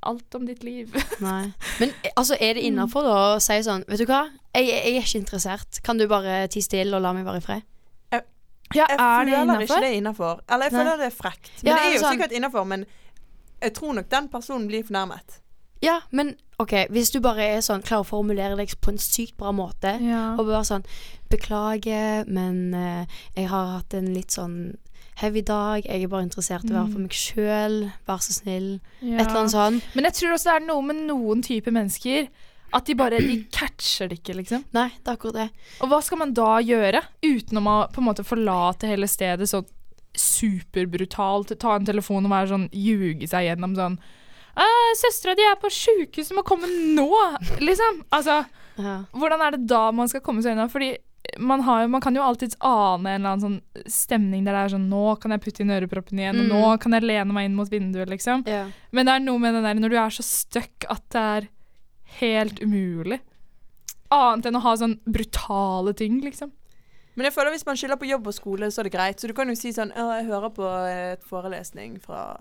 [0.03, 0.93] alt om ditt liv.
[1.23, 1.51] Nei.
[1.79, 4.25] Men eh, altså, er det innafor å si sånn Vet du hva,
[4.55, 5.83] jeg, jeg er ikke interessert.
[5.85, 7.69] Kan du bare tie stille og la meg være i fred?
[8.75, 9.45] Ja, er det føler
[9.97, 10.39] innafor?
[10.39, 10.43] er.
[10.49, 10.83] Eller jeg Nei.
[10.97, 11.51] det er frekt.
[11.63, 12.17] Men Ja, det er jo sånn.
[12.17, 12.85] sikkert innafor, men
[13.61, 15.39] jeg tror nok den personen blir fornærmet.
[15.81, 19.35] Ja, men OK, hvis du bare er sånn klarer å formulere deg på en sykt
[19.37, 20.35] bra måte, Ja.
[20.37, 20.85] og bare sånn
[21.29, 23.05] Beklager, men uh,
[23.35, 24.75] jeg har hatt en litt sånn
[25.21, 25.83] heavy dag.
[25.85, 27.07] Jeg er bare interessert i å være for Mm.
[27.07, 27.91] meg sjøl.
[28.07, 28.79] Vær så snill.
[29.01, 29.17] Ja.
[29.19, 29.81] Et eller annet sånn.
[29.95, 32.27] Men jeg tror også det er noe med noen typer mennesker
[32.73, 34.63] at de bare de catcher det ikke, liksom.
[34.73, 35.49] Nei, det er akkurat det.
[35.81, 39.67] Og hva skal man da gjøre uten å på en måte forlate hele stedet sånn
[40.17, 41.53] superbrutalt?
[41.59, 43.99] Ta en telefon og være sånn ljuge seg gjennom sånn
[44.53, 47.07] «Eh, Søstera di er på sjukehuset, må komme nå!
[47.63, 48.03] Liksom.
[48.13, 48.43] Altså,
[48.77, 48.99] Ja.
[49.13, 50.67] hvordan er det da man skal komme seg unna?
[50.69, 50.91] Fordi
[51.39, 54.73] man, har, man kan jo alltids ane en eller annen sånn stemning der det er
[54.75, 56.53] sånn Nå kan jeg putte inn øreproppen igjen, og Mm.
[56.53, 58.43] nå kan jeg lene meg inn mot vinduet, liksom.
[58.45, 58.67] Ja.
[58.91, 61.47] Men det er noe med den der når du er så stuck at det er
[62.19, 63.19] helt umulig.
[64.13, 66.51] Annet enn å ha sånn brutale ting, liksom.
[67.15, 69.19] Men jeg føler hvis man skylder på jobb og skole, så er det greit.
[69.21, 72.39] Så du kan jo si sånn «Å, jeg hører på et forelesning fra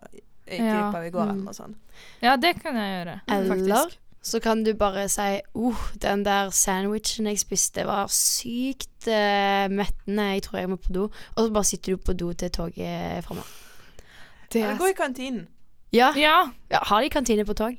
[0.48, 0.90] Ja.
[0.90, 1.30] i går, Mm.
[1.30, 1.76] eller noe sånt.
[2.22, 3.20] Ja, det kan jeg gjøre.
[3.28, 3.92] Eller
[4.22, 10.28] så kan du bare si oh, den der sandwichen jeg spiste var sykt uh, mettende,
[10.34, 11.02] jeg tror jeg må på do.
[11.36, 13.42] Og så bare sitter du på do til toget er framme.
[14.52, 15.48] Det Eller er gå i kantinen.
[15.92, 16.12] Ja.
[16.16, 16.50] Ja.
[16.70, 16.78] ja.
[16.82, 17.76] Har de kantine på tog?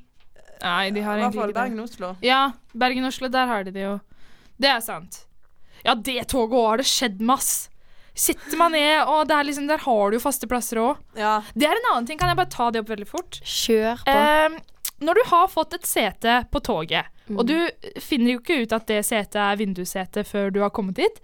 [0.63, 1.61] Nei, de har I hvert egentlig fall ikke det.
[1.61, 2.09] Bergen-Oslo.
[2.23, 2.41] Ja,
[2.73, 3.93] Bergen-Oslo, der har de det jo.
[4.63, 5.25] Det er sant.
[5.83, 7.69] Ja, det toget òg har det skjedd masse.
[8.15, 10.99] Sitter man ned, og liksom, der har du jo faste plasser òg.
[11.17, 11.41] Ja.
[11.57, 13.39] Det er en annen ting, kan jeg bare ta det opp veldig fort?
[13.43, 14.13] Kjør på.
[14.13, 14.59] Ehm,
[15.01, 17.37] når du har fått et sete på toget, Mm.
[17.39, 17.55] og du
[18.03, 21.19] finner jo ikke ut at det setet er vindussete før du har kommet dit,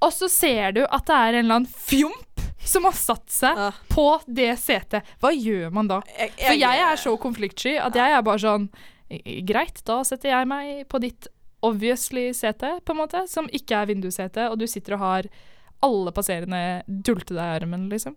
[0.00, 2.31] og så ser du at det er en eller annen fjomp
[2.64, 3.70] som har satt seg Ja.
[3.88, 5.02] på det setet.
[5.20, 6.00] Hva gjør man da?
[6.18, 8.68] Jeg, For jeg er så konfliktsky at jeg er bare sånn
[9.44, 11.26] Greit, da setter jeg meg på ditt
[11.62, 15.28] obviously sete, på en måte, som ikke er vindussete, og du sitter og har
[15.84, 18.16] alle passerende dulte deg i armen, liksom.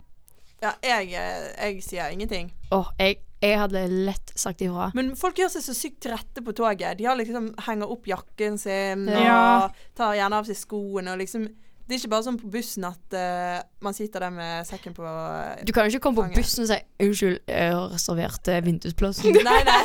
[0.63, 2.53] Ja, jeg, eh, jeg sier ingenting.
[2.71, 4.87] Åh, jeg, jeg hadde lett sagt ifra.
[4.95, 6.97] Men folk gjør seg så sykt til rette på toget.
[6.97, 9.65] De har liksom henger opp jakken sin Ja.
[9.65, 11.49] og tar gjerne av seg skoene og liksom
[11.87, 15.03] Det er ikke bare sånn på bussen at uh, man sitter der med sekken på
[15.05, 18.61] eh, Du kan jo ikke komme på bussen og si 'unnskyld, jeg har reservert eh,
[18.65, 19.37] vindusplassen'.
[19.49, 19.81] Nei, nei.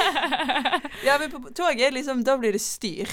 [1.06, 3.08] Ja, men på toget er liksom Da blir det styr.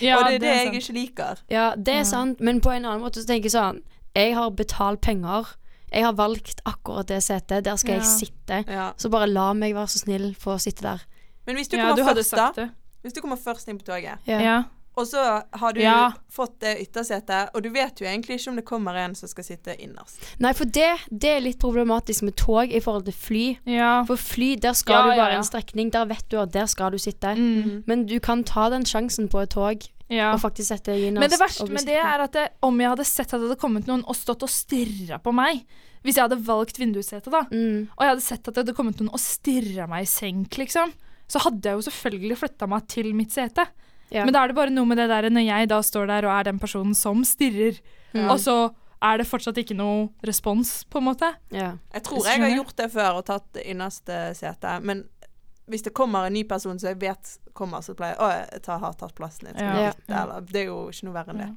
[0.00, 0.76] Ja, og det er det, jeg sant.
[0.82, 1.38] ikke liker.
[1.50, 2.04] Ja, det er Ja.
[2.04, 3.80] sant, men på en annen måte så tenker jeg sånn
[4.14, 5.46] Jeg har betalt penger.
[5.92, 7.64] Jeg har valgt akkurat det setet.
[7.64, 8.00] Der skal Ja.
[8.00, 8.64] jeg sitte.
[8.68, 8.92] Ja.
[8.96, 11.00] Så bare la meg være så snill få sitte der.
[11.46, 12.68] Men hvis du Ja, kommer du først, da.
[13.02, 14.62] Hvis du kommer først inn på toget, Ja.
[14.94, 16.12] Og så har du Ja.
[16.30, 19.44] fått det yttersetet, og du vet jo egentlig ikke om det kommer en som skal
[19.44, 20.20] sitte innerst.
[20.38, 23.58] Nei, for det, det er litt problematisk med tog i forhold til fly.
[23.64, 24.04] Ja.
[24.04, 25.38] For fly, der skal Ja, du bare ja.
[25.38, 25.90] en strekning.
[25.90, 27.34] Der vet du at der skal du sitte.
[27.36, 27.84] Mm.
[27.86, 29.80] Men du kan ta den sjansen på et tog
[30.10, 30.32] ja.
[30.34, 31.20] og faktisk sette deg innerst.
[31.24, 33.60] Men det verste med det er at det, om jeg hadde sett at det hadde
[33.60, 35.64] kommet noen og stått og stirra på meg
[36.02, 37.94] Hvis jeg hadde valgt vindussete, da, mm.
[37.94, 40.90] og jeg hadde sett at det hadde kommet noen og stirra meg i senk, liksom,
[41.30, 43.68] så hadde jeg jo selvfølgelig flytta meg til mitt sete.
[44.12, 44.24] Ja.
[44.24, 46.34] Men da er det bare noe med det der når jeg da står der og
[46.40, 47.80] er den personen som stirrer,
[48.12, 48.28] Mm.
[48.28, 51.30] og så er det fortsatt ikke noe respons, på en måte.
[51.50, 51.72] ja.
[51.94, 55.04] Jeg tror jeg har gjort det før og tatt det innerste setet, men
[55.66, 58.62] hvis det kommer en ny person som jeg vet kommer, så pleier jeg å, jeg
[58.62, 59.56] tar, har tatt plassen din.
[59.64, 59.92] Ja.
[60.08, 60.22] Ja.
[60.24, 61.48] eller Det er jo ikke noe verre enn det.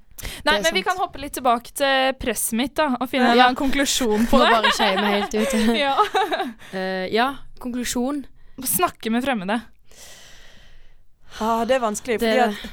[0.46, 3.38] Nei, det men vi kan hoppe litt tilbake til presset mitt da, og finne en
[3.38, 3.50] Ja.
[3.54, 4.52] konklusjon på Må det.
[4.56, 5.76] bare skeie meg helt ut.
[5.86, 5.96] Ja.
[6.72, 8.26] Eh, ja, konklusjon.
[8.64, 9.62] Snakke med fremmede.
[11.42, 12.72] Ah, det er vanskelig, Det fordi at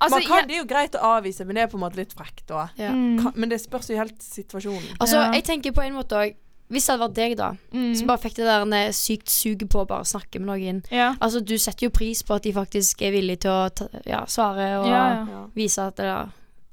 [0.00, 1.84] Altså, man kan, jeg, Det er jo greit å avvise, men det er på en
[1.84, 2.68] måte litt frekt da.
[2.76, 2.90] Ja.
[2.90, 3.32] Mm.
[3.36, 4.96] Men det spørs jo helt situasjonen.
[5.00, 5.32] Altså, Ja.
[5.32, 6.34] jeg tenker på en måte òg
[6.70, 7.94] Hvis det hadde vært deg, da, Mm.
[7.96, 11.14] som bare fikk det der en sykt suget på å bare snakke med noen ja.
[11.18, 14.24] Altså, du setter jo pris på at de faktisk er villige til å ta, ja,
[14.26, 14.86] svare og.
[14.86, 15.46] Ja.
[15.56, 16.28] vise at det er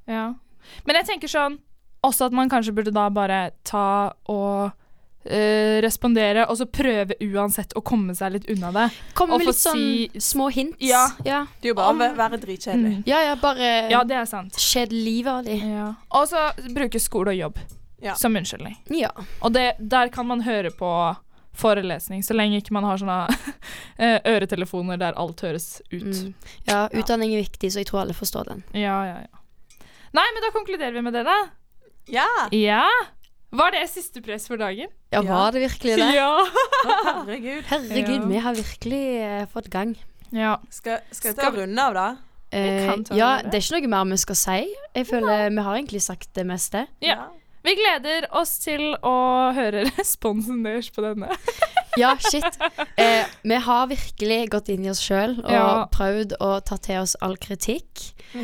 [0.06, 0.34] Ja.
[0.84, 1.58] Men jeg tenker sånn
[2.04, 4.72] også at man kanskje burde da bare ta og
[5.30, 8.86] eh, respondere, og så prøve uansett å komme seg litt unna det.
[9.14, 10.76] Komme med litt sånn si- små hints.
[10.80, 11.08] Ja.
[11.24, 11.46] ja.
[11.60, 12.94] Det er jo bare Om- å være dritkjedelig.
[12.98, 13.02] Mm.
[13.06, 14.54] Ja, ja, bare Ja, det er sant.
[14.56, 15.56] Skjedd livet av de.
[15.56, 15.94] Ja.
[16.10, 17.58] Og så bruke skole og jobb
[18.02, 18.14] Ja.
[18.14, 18.76] som unnskyldning.
[18.90, 19.10] Ja.
[19.42, 20.90] Og det, der kan man høre på
[21.56, 23.28] forelesning, så lenge ikke man har sånne
[23.98, 26.02] eh, øretelefoner der alt høres ut.
[26.04, 26.34] Mm.
[26.68, 28.64] ja, utdanning er viktig, så jeg tror alle forstår den.
[28.74, 29.86] Ja, ja, ja.
[30.12, 31.38] Nei, men da konkluderer vi med det, da.
[32.12, 32.26] Ja!
[32.52, 32.84] Ja.
[33.56, 34.90] Var det siste press for dagen?
[35.14, 36.08] Ja, var det virkelig det?
[36.16, 36.30] Ja.
[37.06, 37.62] Herregud.
[37.70, 38.26] Herregud, Ja.
[38.30, 39.96] vi har virkelig uh, fått gang.
[40.32, 40.56] ja.
[40.70, 42.06] Skal, skal jeg ta Skal- runde av, da?
[42.54, 43.50] Uh, ja, det.
[43.52, 44.58] det er ikke noe mer vi skal si.
[44.94, 46.84] Jeg føler vi har egentlig sagt det meste.
[47.02, 47.26] Ja.
[47.66, 49.14] Vi gleder oss til å
[49.56, 51.32] høre responsen deres på denne.
[51.96, 52.44] Ja, shit.
[53.00, 55.86] Eh, vi har virkelig gått inn i oss sjøl og Ja.
[55.88, 58.02] prøvd å ta til oss all kritikk.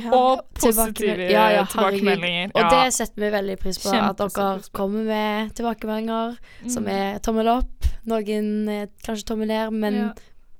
[0.08, 2.54] Og positive Ja, ja, tilbakemeldinger.
[2.56, 3.92] Og det setter vi veldig pris på.
[3.92, 6.38] At dere kommer med tilbakemeldinger
[6.72, 6.88] som Mm.
[6.96, 7.90] er tommel opp.
[8.08, 10.08] Noen kanskje tommel ned, men Ja.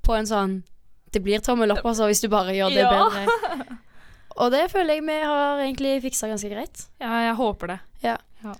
[0.04, 0.62] på en sånn
[1.12, 3.08] Det blir tommel opp, altså, hvis du bare gjør det Ja.
[3.08, 3.78] bedre.
[4.36, 6.86] Og det føler jeg vi har egentlig fiksa ganske greit.
[7.00, 7.80] ja, jeg håper det.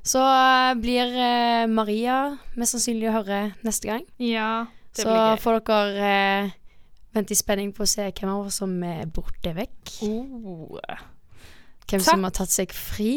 [0.07, 2.19] Så eh, blir eh, Maria
[2.59, 4.05] mest sannsynlig å høre neste gang.
[4.23, 5.41] Ja, det Så blir gøy.
[5.45, 6.53] får dere eh,
[7.17, 9.97] vente i spenning på å se hvem av oss som er borte vekk.
[10.09, 10.79] Oh.
[11.93, 12.07] Hvem Takk.
[12.07, 13.17] som har tatt seg fri.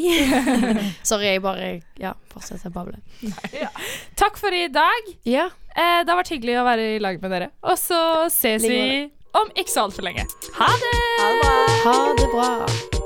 [1.10, 1.70] Sorry, jeg bare
[2.02, 3.00] ja, fortsetter å bable.
[4.20, 5.14] Takk for i dag.
[5.24, 5.48] Ja.
[5.76, 7.52] Eh, det har vært hyggelig å være i lag med dere.
[7.64, 8.02] Og så
[8.34, 9.06] ses vi
[9.36, 10.28] om ikke så altfor lenge.
[10.60, 10.94] Ha det!
[11.22, 11.58] Ha det bra.
[11.86, 13.05] Ha det bra.